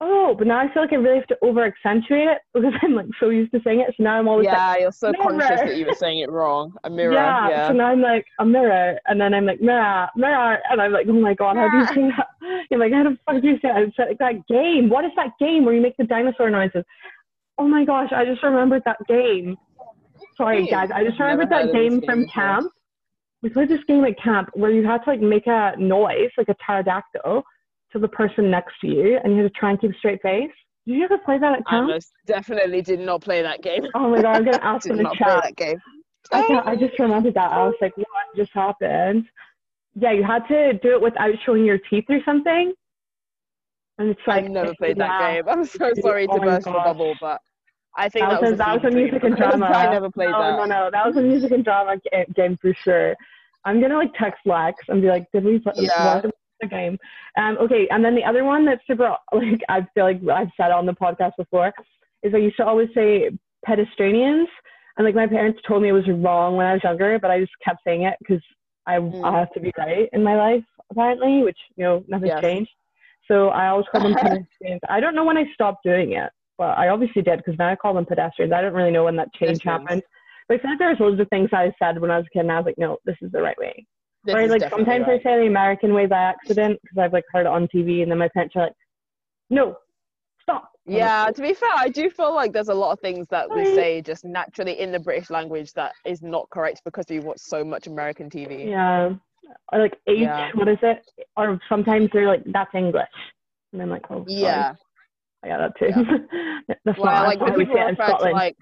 Oh, 0.00 0.32
but 0.38 0.46
now 0.46 0.58
I 0.58 0.72
feel 0.72 0.82
like 0.82 0.92
I 0.92 0.96
really 0.96 1.18
have 1.18 1.26
to 1.26 1.36
over 1.42 1.64
accentuate 1.64 2.28
it 2.28 2.38
because 2.54 2.72
I'm 2.82 2.94
like 2.94 3.06
so 3.18 3.30
used 3.30 3.50
to 3.52 3.60
saying 3.64 3.80
it. 3.80 3.92
So 3.96 4.04
now 4.04 4.16
I'm 4.18 4.28
always 4.28 4.46
like, 4.46 4.56
Yeah, 4.56 4.76
you're 4.78 4.92
so 4.92 5.12
conscious 5.20 5.48
that 5.60 5.76
you 5.76 5.86
were 5.86 5.92
saying 5.94 6.20
it 6.20 6.30
wrong. 6.30 6.74
A 6.84 6.90
mirror. 6.98 7.14
yeah. 7.14 7.48
Yeah. 7.48 7.66
So 7.68 7.72
now 7.74 7.86
I'm 7.86 8.00
like 8.00 8.24
a 8.38 8.44
mirror, 8.44 8.96
and 9.06 9.20
then 9.20 9.34
I'm 9.34 9.44
like 9.44 9.60
mirror, 9.60 10.08
mirror, 10.14 10.58
and 10.70 10.80
I'm 10.80 10.92
like, 10.92 11.06
oh 11.08 11.12
my 11.14 11.34
god, 11.34 11.56
how 11.56 11.68
do 11.68 11.78
you 11.78 11.86
say 11.86 12.16
that? 12.16 12.26
You're 12.70 12.78
like, 12.78 12.92
how 12.92 13.02
the 13.04 13.18
fuck 13.26 13.42
do 13.42 13.48
you 13.48 13.56
say 13.56 13.68
that? 13.74 13.82
It's 13.82 13.98
like 13.98 14.18
that 14.18 14.46
game. 14.48 14.88
What 14.88 15.04
is 15.04 15.10
that 15.16 15.30
game 15.40 15.64
where 15.64 15.74
you 15.74 15.80
make 15.80 15.96
the 15.96 16.04
dinosaur 16.04 16.48
noises? 16.50 16.84
Oh 17.58 17.66
my 17.66 17.84
gosh, 17.84 18.10
I 18.14 18.24
just 18.24 18.42
remembered 18.44 18.82
that 18.84 18.98
game. 19.08 19.56
Sorry, 20.36 20.62
Game? 20.64 20.70
guys, 20.70 20.90
I 20.94 21.02
just 21.02 21.18
remembered 21.18 21.50
that 21.50 21.62
heard 21.62 21.68
of 21.70 21.72
this 21.72 21.82
game 21.82 21.98
game 21.98 22.06
from 22.08 22.20
before. 22.22 22.32
camp. 22.44 22.72
We 23.42 23.48
played 23.50 23.68
this 23.68 23.82
game 23.88 24.04
at 24.04 24.20
camp 24.22 24.50
where 24.54 24.70
you 24.70 24.86
had 24.86 24.98
to 25.04 25.10
like 25.10 25.20
make 25.20 25.48
a 25.48 25.74
noise, 25.76 26.30
like 26.38 26.48
a 26.48 26.54
pterodactyl, 26.64 27.42
to 27.92 27.98
the 27.98 28.08
person 28.08 28.50
next 28.50 28.74
to 28.80 28.86
you, 28.86 29.18
and 29.22 29.34
you 29.34 29.42
had 29.42 29.52
to 29.52 29.58
try 29.58 29.70
and 29.70 29.80
keep 29.80 29.92
a 29.92 29.98
straight 29.98 30.22
face. 30.22 30.50
Did 30.86 30.96
you 30.96 31.04
ever 31.04 31.18
play 31.18 31.38
that 31.38 31.52
at 31.52 31.62
I 31.66 31.70
camp? 31.70 31.88
most 31.88 32.12
definitely 32.26 32.82
did 32.82 33.00
not 33.00 33.20
play 33.20 33.42
that 33.42 33.62
game. 33.62 33.86
Oh 33.94 34.10
my 34.10 34.22
god, 34.22 34.36
I'm 34.36 34.44
gonna 34.44 34.58
ask 34.62 34.86
in 34.86 34.96
the 34.96 35.02
not 35.02 35.16
play 35.16 35.40
that 35.42 35.56
game. 35.56 35.78
I, 36.32 36.40
I 36.40 36.72
oh. 36.72 36.76
just 36.76 36.98
remembered 36.98 37.34
that. 37.34 37.52
I 37.52 37.64
was 37.64 37.74
like, 37.80 37.96
what 37.96 38.06
just 38.36 38.52
happened? 38.52 39.26
Yeah, 39.94 40.12
you 40.12 40.22
had 40.22 40.46
to 40.48 40.74
do 40.74 40.92
it 40.92 41.00
without 41.00 41.34
showing 41.44 41.64
your 41.64 41.78
teeth 41.78 42.04
or 42.08 42.20
something. 42.24 42.72
And 43.98 44.10
it's 44.10 44.20
like 44.26 44.44
I've 44.44 44.50
never 44.50 44.74
played 44.78 44.98
that 44.98 45.34
game. 45.34 45.44
I'm 45.48 45.64
so 45.64 45.90
sorry 46.00 46.26
to 46.26 46.32
Oh 46.32 46.38
my 46.38 46.44
burst 46.44 46.66
your 46.66 46.74
bubble, 46.74 47.14
but 47.20 47.40
I 47.96 48.08
think 48.08 48.26
That 48.26 48.40
that, 48.40 48.42
was, 48.42 48.50
was, 48.52 48.58
that 48.58 48.82
was 48.82 48.92
a 48.92 48.94
music 48.94 49.24
and 49.24 49.36
drama. 49.36 49.66
I 49.74 49.90
never 49.90 50.10
played 50.10 50.30
no, 50.30 50.38
that. 50.38 50.56
No, 50.56 50.64
no, 50.64 50.90
that 50.92 51.06
was 51.06 51.16
a 51.16 51.22
music 51.22 51.50
and 51.50 51.64
drama 51.64 51.96
game 52.34 52.56
for 52.56 52.72
sure. 52.74 53.16
I'm 53.64 53.80
gonna 53.80 53.96
like 53.96 54.14
text 54.14 54.40
Lex 54.46 54.78
and 54.88 55.02
be 55.02 55.08
like, 55.08 55.26
"Did 55.32 55.44
we 55.44 55.58
play 55.58 55.72
Yeah. 55.76 56.22
The 56.60 56.66
game?" 56.68 56.98
Um, 57.36 57.56
okay, 57.60 57.86
and 57.90 58.04
then 58.04 58.14
the 58.14 58.24
other 58.24 58.44
one 58.44 58.64
that's 58.64 58.86
super 58.86 59.14
like 59.32 59.60
I 59.68 59.86
feel 59.94 60.04
like 60.04 60.20
I've 60.28 60.52
said 60.56 60.70
on 60.70 60.86
the 60.86 60.92
podcast 60.92 61.32
before 61.38 61.72
is 62.22 62.34
I 62.34 62.38
used 62.38 62.56
to 62.56 62.66
always 62.66 62.88
say 62.94 63.30
pedestrians, 63.64 64.48
and 64.96 65.04
like 65.06 65.14
my 65.14 65.26
parents 65.26 65.60
told 65.66 65.82
me 65.82 65.88
it 65.88 65.92
was 65.92 66.08
wrong 66.08 66.56
when 66.56 66.66
I 66.66 66.72
was 66.74 66.84
younger, 66.84 67.18
but 67.18 67.30
I 67.30 67.40
just 67.40 67.52
kept 67.64 67.80
saying 67.84 68.02
it 68.02 68.14
because 68.20 68.42
I 68.86 68.96
Mm. 68.98 69.24
I 69.24 69.38
have 69.38 69.52
to 69.52 69.60
be 69.60 69.72
right 69.78 70.08
in 70.12 70.22
my 70.22 70.36
life 70.36 70.64
apparently, 70.90 71.42
which 71.42 71.58
you 71.76 71.84
know 71.84 72.04
nothing's 72.08 72.32
Yes. 72.32 72.42
changed. 72.42 72.70
So 73.28 73.48
I 73.48 73.68
always 73.68 73.86
call 73.92 74.00
them 74.00 74.14
pedestrians. 74.20 74.80
I 74.88 75.00
don't 75.00 75.14
know 75.14 75.24
when 75.24 75.36
I 75.36 75.44
stopped 75.52 75.84
doing 75.84 76.12
it, 76.12 76.30
but 76.56 76.78
I 76.78 76.88
obviously 76.88 77.22
did 77.22 77.38
because 77.38 77.58
now 77.58 77.68
I 77.70 77.76
call 77.76 77.94
them 77.94 78.06
pedestrians. 78.06 78.52
I 78.52 78.62
don't 78.62 78.72
really 78.72 78.90
know 78.90 79.04
when 79.04 79.16
that 79.16 79.32
change 79.34 79.62
Pedestrians. 79.62 79.82
happened. 79.82 80.02
But 80.48 80.54
I 80.54 80.58
feel 80.62 80.70
like 80.70 80.78
there 80.78 80.88
was 80.88 81.00
loads 81.00 81.20
of 81.20 81.28
things 81.28 81.50
I 81.52 81.72
said 81.78 82.00
when 82.00 82.10
I 82.10 82.16
was 82.16 82.26
a 82.26 82.30
kid, 82.30 82.40
and 82.40 82.52
I 82.52 82.56
was 82.56 82.64
like, 82.66 82.78
no, 82.78 82.96
this 83.04 83.16
is 83.20 83.30
the 83.32 83.42
right 83.42 83.58
way. 83.58 83.86
This 84.28 84.36
or 84.36 84.46
like 84.46 84.68
sometimes 84.68 85.06
right. 85.08 85.18
I 85.18 85.22
say 85.22 85.38
the 85.38 85.46
American 85.46 85.94
way 85.94 86.04
by 86.04 86.18
accident 86.18 86.78
because 86.82 86.98
I've 86.98 87.14
like 87.14 87.24
heard 87.32 87.46
it 87.46 87.46
on 87.46 87.66
TV, 87.68 88.02
and 88.02 88.10
then 88.10 88.18
my 88.18 88.28
parents 88.28 88.54
are 88.56 88.64
like, 88.64 88.72
no, 89.48 89.74
stop. 90.42 90.70
Yeah, 90.84 91.30
to 91.34 91.40
be 91.40 91.54
fair, 91.54 91.70
I 91.74 91.88
do 91.88 92.10
feel 92.10 92.34
like 92.34 92.52
there's 92.52 92.68
a 92.68 92.74
lot 92.74 92.92
of 92.92 93.00
things 93.00 93.26
that 93.30 93.48
we 93.50 93.64
say 93.64 94.02
just 94.02 94.26
naturally 94.26 94.80
in 94.80 94.92
the 94.92 94.98
British 95.00 95.30
language 95.30 95.72
that 95.74 95.92
is 96.04 96.20
not 96.20 96.46
correct 96.50 96.82
because 96.84 97.06
we 97.08 97.20
watch 97.20 97.38
so 97.38 97.64
much 97.64 97.86
American 97.86 98.28
TV. 98.28 98.68
yeah. 98.68 99.14
Or 99.72 99.78
like 99.78 99.96
H, 100.06 100.18
Yeah. 100.18 100.50
what 100.54 100.68
is 100.68 100.76
it? 100.82 101.00
Or 101.38 101.58
sometimes 101.70 102.10
they're 102.12 102.26
like, 102.28 102.42
that's 102.52 102.74
English. 102.74 103.08
And 103.72 103.80
I'm 103.80 103.88
like, 103.88 104.04
oh, 104.10 104.26
sorry. 104.28 104.40
Yeah. 104.42 104.74
I 105.42 105.48
got 105.48 105.58
that 105.58 105.78
too. 105.78 106.66
that's 106.84 106.98
Well, 106.98 107.06
not 107.06 107.26
like 107.26 107.40
when 107.40 107.54
people 107.54 107.74
say 107.74 107.80
it 107.80 107.88
in 107.88 107.96
refer 107.96 108.18
to 108.18 108.30
like 108.30 108.56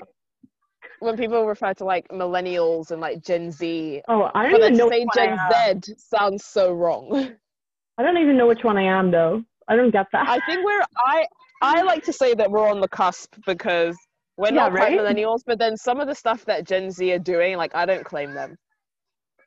when 1.01 1.17
people 1.17 1.47
refer 1.47 1.75
to 1.75 1.85
like 1.85 2.09
millennials 2.09 2.91
and 2.91 3.01
like 3.01 3.23
Gen 3.23 3.51
Z, 3.51 4.03
oh, 4.09 4.31
I 4.35 4.49
don't 4.49 4.61
even 4.61 4.77
know 4.77 4.91
say 4.91 5.07
Gen. 5.15 5.39
Z 5.83 5.95
sounds 5.99 6.45
so 6.45 6.73
wrong. 6.73 7.31
I 7.99 8.03
don't 8.03 8.19
even 8.19 8.37
know 8.37 8.47
which 8.47 8.63
one 8.63 8.77
I 8.77 8.83
am 8.83 9.11
though. 9.11 9.43
I 9.69 9.77
don't 9.77 9.91
get 9.91 10.07
that. 10.13 10.29
I 10.29 10.39
think 10.41 10.65
we're 10.65 10.83
I 11.05 11.27
I 11.63 11.83
like 11.83 12.03
to 12.05 12.13
say 12.13 12.35
that 12.35 12.51
we're 12.51 12.69
on 12.69 12.81
the 12.81 12.89
cusp 12.89 13.35
because 13.47 13.97
we're 14.37 14.51
Yeah, 14.51 14.65
not 14.65 14.73
quite 14.73 14.93
right? 14.93 15.01
millennials, 15.01 15.41
but 15.47 15.59
then 15.59 15.77
some 15.77 15.99
of 15.99 16.07
the 16.07 16.15
stuff 16.15 16.45
that 16.45 16.65
Gen 16.67 16.91
Z 16.91 17.11
are 17.13 17.19
doing, 17.19 17.57
like 17.57 17.75
I 17.75 17.87
don't 17.87 18.05
claim 18.05 18.35
them. 18.35 18.57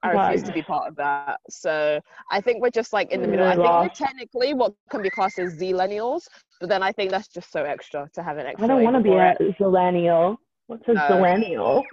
I 0.01 0.13
Right. 0.13 0.29
refuse 0.29 0.43
to 0.43 0.53
be 0.53 0.61
part 0.61 0.87
of 0.87 0.95
that. 0.95 1.39
So 1.49 1.99
I 2.31 2.41
think 2.41 2.61
we're 2.61 2.69
just 2.69 2.93
like 2.93 3.11
in 3.11 3.21
the 3.21 3.27
middle. 3.27 3.45
I 3.45 3.55
think 3.55 3.79
we're 3.81 3.89
technically 3.89 4.53
what 4.53 4.73
can 4.89 5.01
be 5.01 5.09
classed 5.09 5.39
as 5.39 5.57
Zillennials, 5.57 6.27
but 6.59 6.69
then 6.69 6.81
I 6.81 6.91
think 6.91 7.11
that's 7.11 7.27
just 7.27 7.51
so 7.51 7.63
extra 7.63 8.09
to 8.13 8.23
have 8.23 8.37
an 8.37 8.47
extra. 8.47 8.65
I 8.65 8.67
don't 8.67 8.83
want 8.83 8.95
to 8.95 9.01
be 9.03 9.11
a 9.11 9.35
zillennial. 9.61 10.37
What's 10.69 10.87
a 10.87 10.91
uh, 10.91 11.09
No. 11.09 11.15
zillennial? 11.15 11.83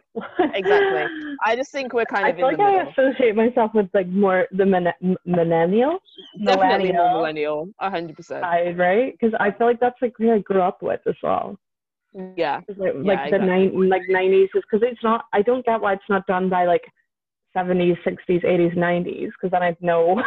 Exactly. 0.55 1.05
I 1.47 1.57
just 1.57 1.73
think 1.73 1.95
we're 1.95 2.05
kind 2.05 2.27
I 2.27 2.31
of 2.31 2.37
feel 2.37 2.49
in 2.49 2.59
like 2.59 2.59
the 2.59 2.65
I 2.65 2.91
associate 2.91 3.35
myself 3.35 3.73
with 3.75 3.89
like 3.95 4.07
more 4.09 4.47
the 4.53 4.67
millennial, 4.67 5.99
Definitely 6.45 6.93
more 6.93 7.09
millennial 7.09 7.11
millennial, 7.11 7.69
a 7.81 7.91
hundred 7.91 8.17
percent. 8.17 8.43
right? 8.79 9.13
Because 9.19 9.35
I 9.41 9.51
feel 9.51 9.67
like 9.67 9.81
that's 9.81 10.01
like 10.03 10.15
who 10.19 10.31
I 10.33 10.41
grew 10.41 10.61
up 10.63 10.83
with 10.83 11.01
as 11.07 11.17
well. 11.23 11.59
Yeah, 12.37 12.61
Like, 12.77 12.95
Yeah, 13.03 13.03
like 13.03 13.31
the 13.31 13.37
exactly. 13.37 13.47
nine, 13.47 13.89
like 13.89 14.03
nineties, 14.09 14.49
because 14.53 14.83
it's 14.83 15.03
not. 15.03 15.25
I 15.33 15.43
don't 15.43 15.65
get 15.65 15.81
why 15.81 15.95
it's 15.95 16.09
not 16.09 16.27
done 16.27 16.49
by 16.49 16.67
like 16.67 16.85
seventies, 17.53 17.97
sixties, 18.05 18.43
eighties, 18.45 18.73
nineties. 18.77 19.31
Because 19.35 19.53
then 19.53 19.63
I'd 19.63 19.81
know 19.81 20.23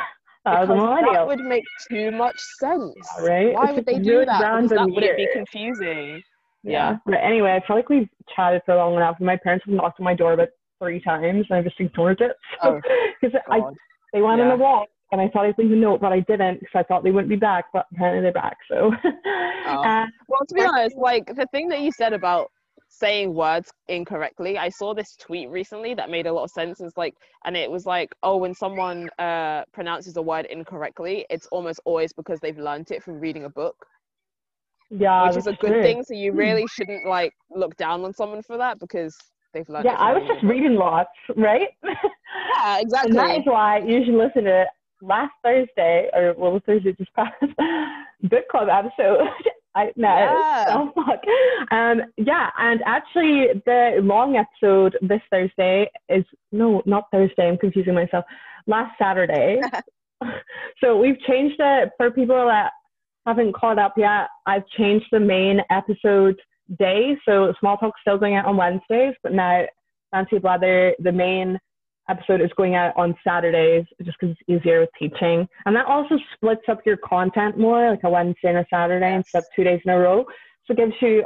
that 0.45 0.67
was 0.67 0.69
a 0.69 0.73
because 0.73 1.03
that 1.13 1.27
would 1.27 1.39
make 1.45 1.65
too 1.89 2.11
much 2.11 2.39
sense. 2.39 2.95
right? 3.21 3.53
Why 3.53 3.65
It's 3.69 3.75
would 3.75 3.85
they 3.85 3.99
do 3.99 4.25
that? 4.25 4.39
Because 4.39 4.69
that 4.69 4.89
wouldn't 4.89 5.17
be 5.17 5.27
confusing. 5.33 6.23
Yeah. 6.63 6.71
Yeah. 6.91 6.97
But 7.05 7.15
anyway, 7.23 7.51
I 7.61 7.65
feel 7.65 7.75
like 7.75 7.89
we've 7.89 8.09
chatted 8.35 8.61
for 8.65 8.75
long 8.75 8.95
enough. 8.95 9.15
and 9.19 9.25
My 9.25 9.37
parents 9.37 9.65
have 9.65 9.73
knocked 9.75 9.99
on 9.99 10.03
my 10.03 10.15
door 10.15 10.33
about 10.33 10.49
three 10.79 11.01
times, 11.01 11.45
and 11.49 11.59
I 11.59 11.61
just 11.61 11.79
ignored 11.79 12.21
it. 12.21 12.35
Oh, 12.63 12.81
Because 13.21 13.39
I 13.49 13.59
they 14.13 14.21
went 14.21 14.41
on 14.41 14.47
Yeah. 14.47 14.53
a 14.53 14.57
walk, 14.57 14.87
and 15.11 15.21
I 15.21 15.27
thought 15.29 15.45
I'd 15.45 15.57
leave 15.57 15.71
a 15.71 15.75
note, 15.75 16.01
but 16.01 16.11
I 16.11 16.21
didn't 16.21 16.59
because 16.59 16.75
I 16.75 16.83
thought 16.83 17.03
they 17.03 17.11
wouldn't 17.11 17.29
be 17.29 17.35
back. 17.35 17.65
But 17.73 17.85
apparently 17.93 18.21
they're 18.23 18.31
back. 18.31 18.57
So. 18.69 18.91
uh, 19.67 20.05
Well, 20.27 20.45
to 20.47 20.53
be 20.55 20.61
honest, 20.63 20.95
like 20.97 21.25
the 21.27 21.47
thing 21.51 21.67
that 21.69 21.81
you 21.81 21.91
said 21.91 22.13
about 22.13 22.51
saying 22.91 23.33
words 23.33 23.71
incorrectly, 23.87 24.57
I 24.57 24.69
saw 24.69 24.93
this 24.95 25.15
tweet 25.15 25.49
recently 25.49 25.93
that 25.93 26.09
made 26.09 26.25
a 26.25 26.33
lot 26.33 26.43
of 26.45 26.49
sense. 26.49 26.81
It's 26.81 26.97
like, 26.97 27.13
and 27.45 27.55
it 27.55 27.69
was 27.69 27.85
like, 27.85 28.09
oh, 28.23 28.37
when 28.37 28.53
someone 28.55 29.09
uh, 29.19 29.63
pronounces 29.73 30.17
a 30.17 30.21
word 30.21 30.45
incorrectly, 30.47 31.25
it's 31.29 31.47
almost 31.51 31.79
always 31.85 32.11
because 32.13 32.39
they've 32.39 32.57
learned 32.57 32.89
it 32.89 33.03
from 33.03 33.19
reading 33.19 33.43
a 33.45 33.49
book, 33.49 33.75
yeah, 34.89 35.27
which 35.27 35.37
is 35.37 35.47
a 35.47 35.53
good 35.53 35.71
true. 35.71 35.81
thing. 35.83 36.03
So 36.03 36.13
you 36.13 36.31
really 36.33 36.65
shouldn't 36.67 37.05
like 37.05 37.33
look 37.51 37.75
down 37.77 38.03
on 38.03 38.13
someone 38.13 38.41
for 38.43 38.57
that 38.57 38.79
because 38.79 39.15
they've 39.53 39.67
learned. 39.69 39.85
Yeah, 39.85 39.95
I 39.95 40.13
was 40.13 40.23
just 40.27 40.43
reading 40.43 40.75
lots, 40.75 41.09
right? 41.35 41.69
Yeah, 41.83 42.79
exactly 42.79 43.09
and 43.17 43.19
that 43.19 43.37
is 43.39 43.45
why 43.45 43.79
you 43.79 44.03
should 44.05 44.15
listen 44.15 44.43
to 44.45 44.61
it. 44.61 44.67
last 45.01 45.33
Thursday, 45.43 46.09
or 46.13 46.33
well, 46.37 46.59
Thursday 46.65 46.93
just 46.93 47.13
passed, 47.13 47.35
book 48.23 48.47
club 48.49 48.67
episode. 48.71 49.27
I 49.75 49.91
no, 49.95 50.07
Yeah. 50.07 50.65
oh 50.69 50.91
fuck. 50.95 51.21
Um, 51.71 52.01
yeah, 52.17 52.49
and 52.57 52.81
actually, 52.87 53.61
the 53.67 53.99
long 54.01 54.35
episode 54.35 54.97
this 55.01 55.21
Thursday 55.29 55.89
is 56.09 56.25
no, 56.51 56.81
not 56.87 57.05
Thursday. 57.11 57.47
I'm 57.47 57.57
confusing 57.57 57.93
myself. 57.93 58.25
Last 58.65 58.97
Saturday. 58.97 59.61
so 60.83 60.97
we've 60.97 61.19
changed 61.21 61.57
it 61.59 61.89
for 61.97 62.09
people 62.09 62.47
that 62.47 62.71
haven't 63.29 63.53
caught 63.53 63.79
up 63.79 63.93
yet. 63.95 64.27
I've 64.45 64.67
changed 64.77 65.05
the 65.11 65.19
main 65.19 65.61
episode 65.69 66.39
day. 66.77 67.17
So 67.25 67.53
Small 67.59 67.77
Talk's 67.77 68.01
still 68.01 68.17
going 68.17 68.35
out 68.35 68.45
on 68.45 68.57
Wednesdays, 68.57 69.13
but 69.23 69.33
now 69.33 69.65
Fancy 70.11 70.39
Blather, 70.39 70.95
the 70.99 71.11
main 71.11 71.59
episode 72.09 72.41
is 72.41 72.49
going 72.57 72.73
out 72.73 72.91
on 72.97 73.15
Saturdays 73.23 73.85
just 74.03 74.17
because 74.19 74.35
it's 74.35 74.61
easier 74.61 74.79
with 74.81 74.89
teaching. 74.97 75.47
And 75.65 75.75
that 75.75 75.85
also 75.85 76.15
splits 76.33 76.63
up 76.67 76.79
your 76.85 76.97
content 76.97 77.57
more, 77.57 77.91
like 77.91 78.03
a 78.03 78.09
Wednesday 78.09 78.49
and 78.49 78.57
a 78.57 78.65
Saturday 78.71 79.13
instead 79.13 79.39
of 79.39 79.45
two 79.55 79.63
days 79.63 79.79
in 79.85 79.91
a 79.91 79.99
row. 79.99 80.25
So 80.65 80.73
it 80.73 80.77
gives 80.77 80.93
you 81.01 81.23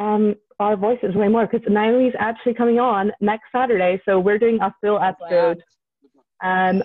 um, 0.00 0.34
our 0.58 0.76
voices 0.76 1.14
way 1.14 1.28
more 1.28 1.46
because 1.46 1.66
Naomi's 1.70 2.14
actually 2.18 2.54
coming 2.54 2.80
on 2.80 3.12
next 3.20 3.44
Saturday. 3.54 4.00
So 4.04 4.18
we're 4.18 4.38
doing 4.38 4.58
a 4.60 4.74
full 4.82 5.00
episode. 5.00 5.62
Um, 6.42 6.82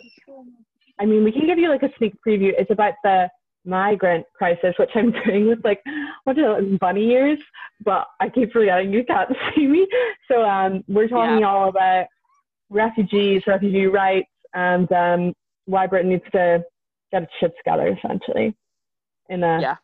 I 0.99 1.05
mean, 1.05 1.23
we 1.23 1.31
can 1.31 1.47
give 1.47 1.57
you 1.57 1.69
like 1.69 1.83
a 1.83 1.89
sneak 1.97 2.13
preview. 2.25 2.51
It's 2.55 2.69
about 2.69 2.93
the 3.03 3.27
migrant 3.65 4.25
crisis, 4.33 4.73
which 4.79 4.89
I'm 4.95 5.11
doing 5.25 5.47
with 5.47 5.63
like, 5.63 5.81
what 6.23 6.37
are 6.39 6.61
those, 6.61 6.77
bunny 6.79 7.11
ears? 7.11 7.39
But 7.83 8.07
I 8.19 8.29
keep 8.29 8.51
forgetting 8.51 8.91
you 8.93 9.03
can't 9.03 9.29
see 9.55 9.67
me. 9.67 9.87
So 10.29 10.43
um, 10.43 10.83
we're 10.87 11.07
talking 11.07 11.39
Yeah. 11.39 11.47
all 11.47 11.69
about 11.69 12.05
refugees, 12.69 13.43
refugee 13.47 13.85
rights, 13.87 14.29
and 14.53 14.91
um, 14.91 15.33
why 15.65 15.87
Britain 15.87 16.09
needs 16.11 16.23
to 16.31 16.63
get 17.11 17.23
its 17.23 17.31
shit 17.39 17.53
together, 17.57 17.87
essentially, 17.97 18.55
in 19.29 19.43
a 19.43 19.59
Yeah. 19.61 19.75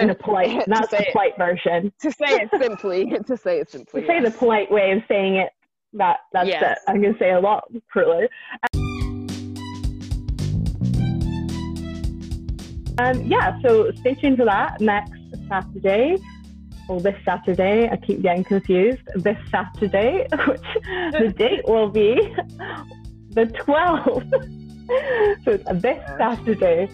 in 0.00 0.10
a 0.10 0.14
polite. 0.26 0.64
That's 0.66 0.90
the 0.90 0.98
say 0.98 1.04
it- 1.08 1.12
polite 1.12 1.36
version. 1.38 1.92
to 2.00 2.10
say 2.10 2.42
it 2.42 2.48
simply, 2.58 3.06
to 3.26 3.36
say 3.36 3.60
it 3.60 3.70
simply. 3.70 4.00
To 4.02 4.06
say 4.06 4.20
the 4.20 4.30
polite 4.30 4.70
way 4.70 4.92
of 4.92 5.02
saying 5.08 5.36
it, 5.36 5.50
that 5.94 6.20
that's 6.32 6.48
Yes. 6.48 6.62
it. 6.62 6.90
I'm 6.90 7.02
gonna 7.02 7.18
say 7.18 7.32
a 7.32 7.40
lot 7.40 7.64
crueler. 7.90 8.28
Um, 8.74 8.81
yeah, 12.98 13.60
so 13.62 13.90
stay 13.92 14.14
tuned 14.14 14.36
for 14.38 14.44
that 14.44 14.80
next 14.80 15.12
Saturday. 15.48 16.16
Well, 16.88 17.00
this 17.00 17.16
Saturday, 17.24 17.88
I 17.88 17.96
keep 17.96 18.22
getting 18.22 18.44
confused. 18.44 19.00
This 19.16 19.38
Saturday, 19.50 20.26
which 20.46 20.60
the 21.12 21.32
date 21.38 21.62
will 21.66 21.88
be 21.88 22.14
the 23.30 23.46
12th. 23.46 24.30
so 25.44 25.50
it's 25.52 25.64
this 25.82 25.98
Saturday. 26.18 26.88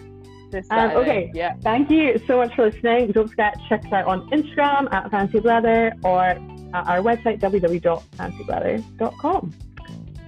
This 0.51 0.65
Um, 0.71 0.77
Saturday. 0.77 0.99
okay. 1.01 1.31
Yeah. 1.33 1.53
Thank 1.61 1.89
you 1.91 2.17
so 2.27 2.37
much 2.37 2.53
for 2.55 2.65
listening. 2.69 3.11
Don't 3.11 3.27
forget 3.27 3.55
to 3.55 3.59
check 3.67 3.85
us 3.85 3.91
out 3.93 4.05
on 4.05 4.29
Instagram 4.29 4.87
at 4.93 5.09
Fancy 5.11 5.39
Blather 5.39 5.93
or 6.03 6.23
at 6.23 6.37
our 6.73 6.99
website 6.99 7.39
www.fancyblather.com. 7.39 9.53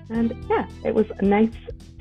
And 0.09 0.45
yeah, 0.49 0.67
it 0.83 0.93
was 0.93 1.05
nice 1.21 1.53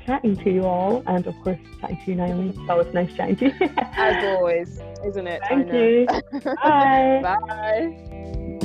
chatting 0.05 0.35
to 0.37 0.51
you 0.51 0.65
all, 0.65 1.03
and 1.07 1.25
of 1.27 1.35
course 1.43 1.59
chatting 1.79 1.97
to 2.05 2.11
you, 2.11 2.15
Naomi. 2.17 2.49
It's 2.49 2.69
always 2.69 2.93
nice 2.93 3.13
chatting 3.15 3.35
to 3.37 3.45
you. 3.47 3.69
As 3.93 4.23
always, 4.25 4.79
isn't 5.05 5.27
it? 5.27 5.41
Thank 5.47 5.71
you. 5.73 6.05
Bye. 6.63 7.19
Bye. 7.23 8.57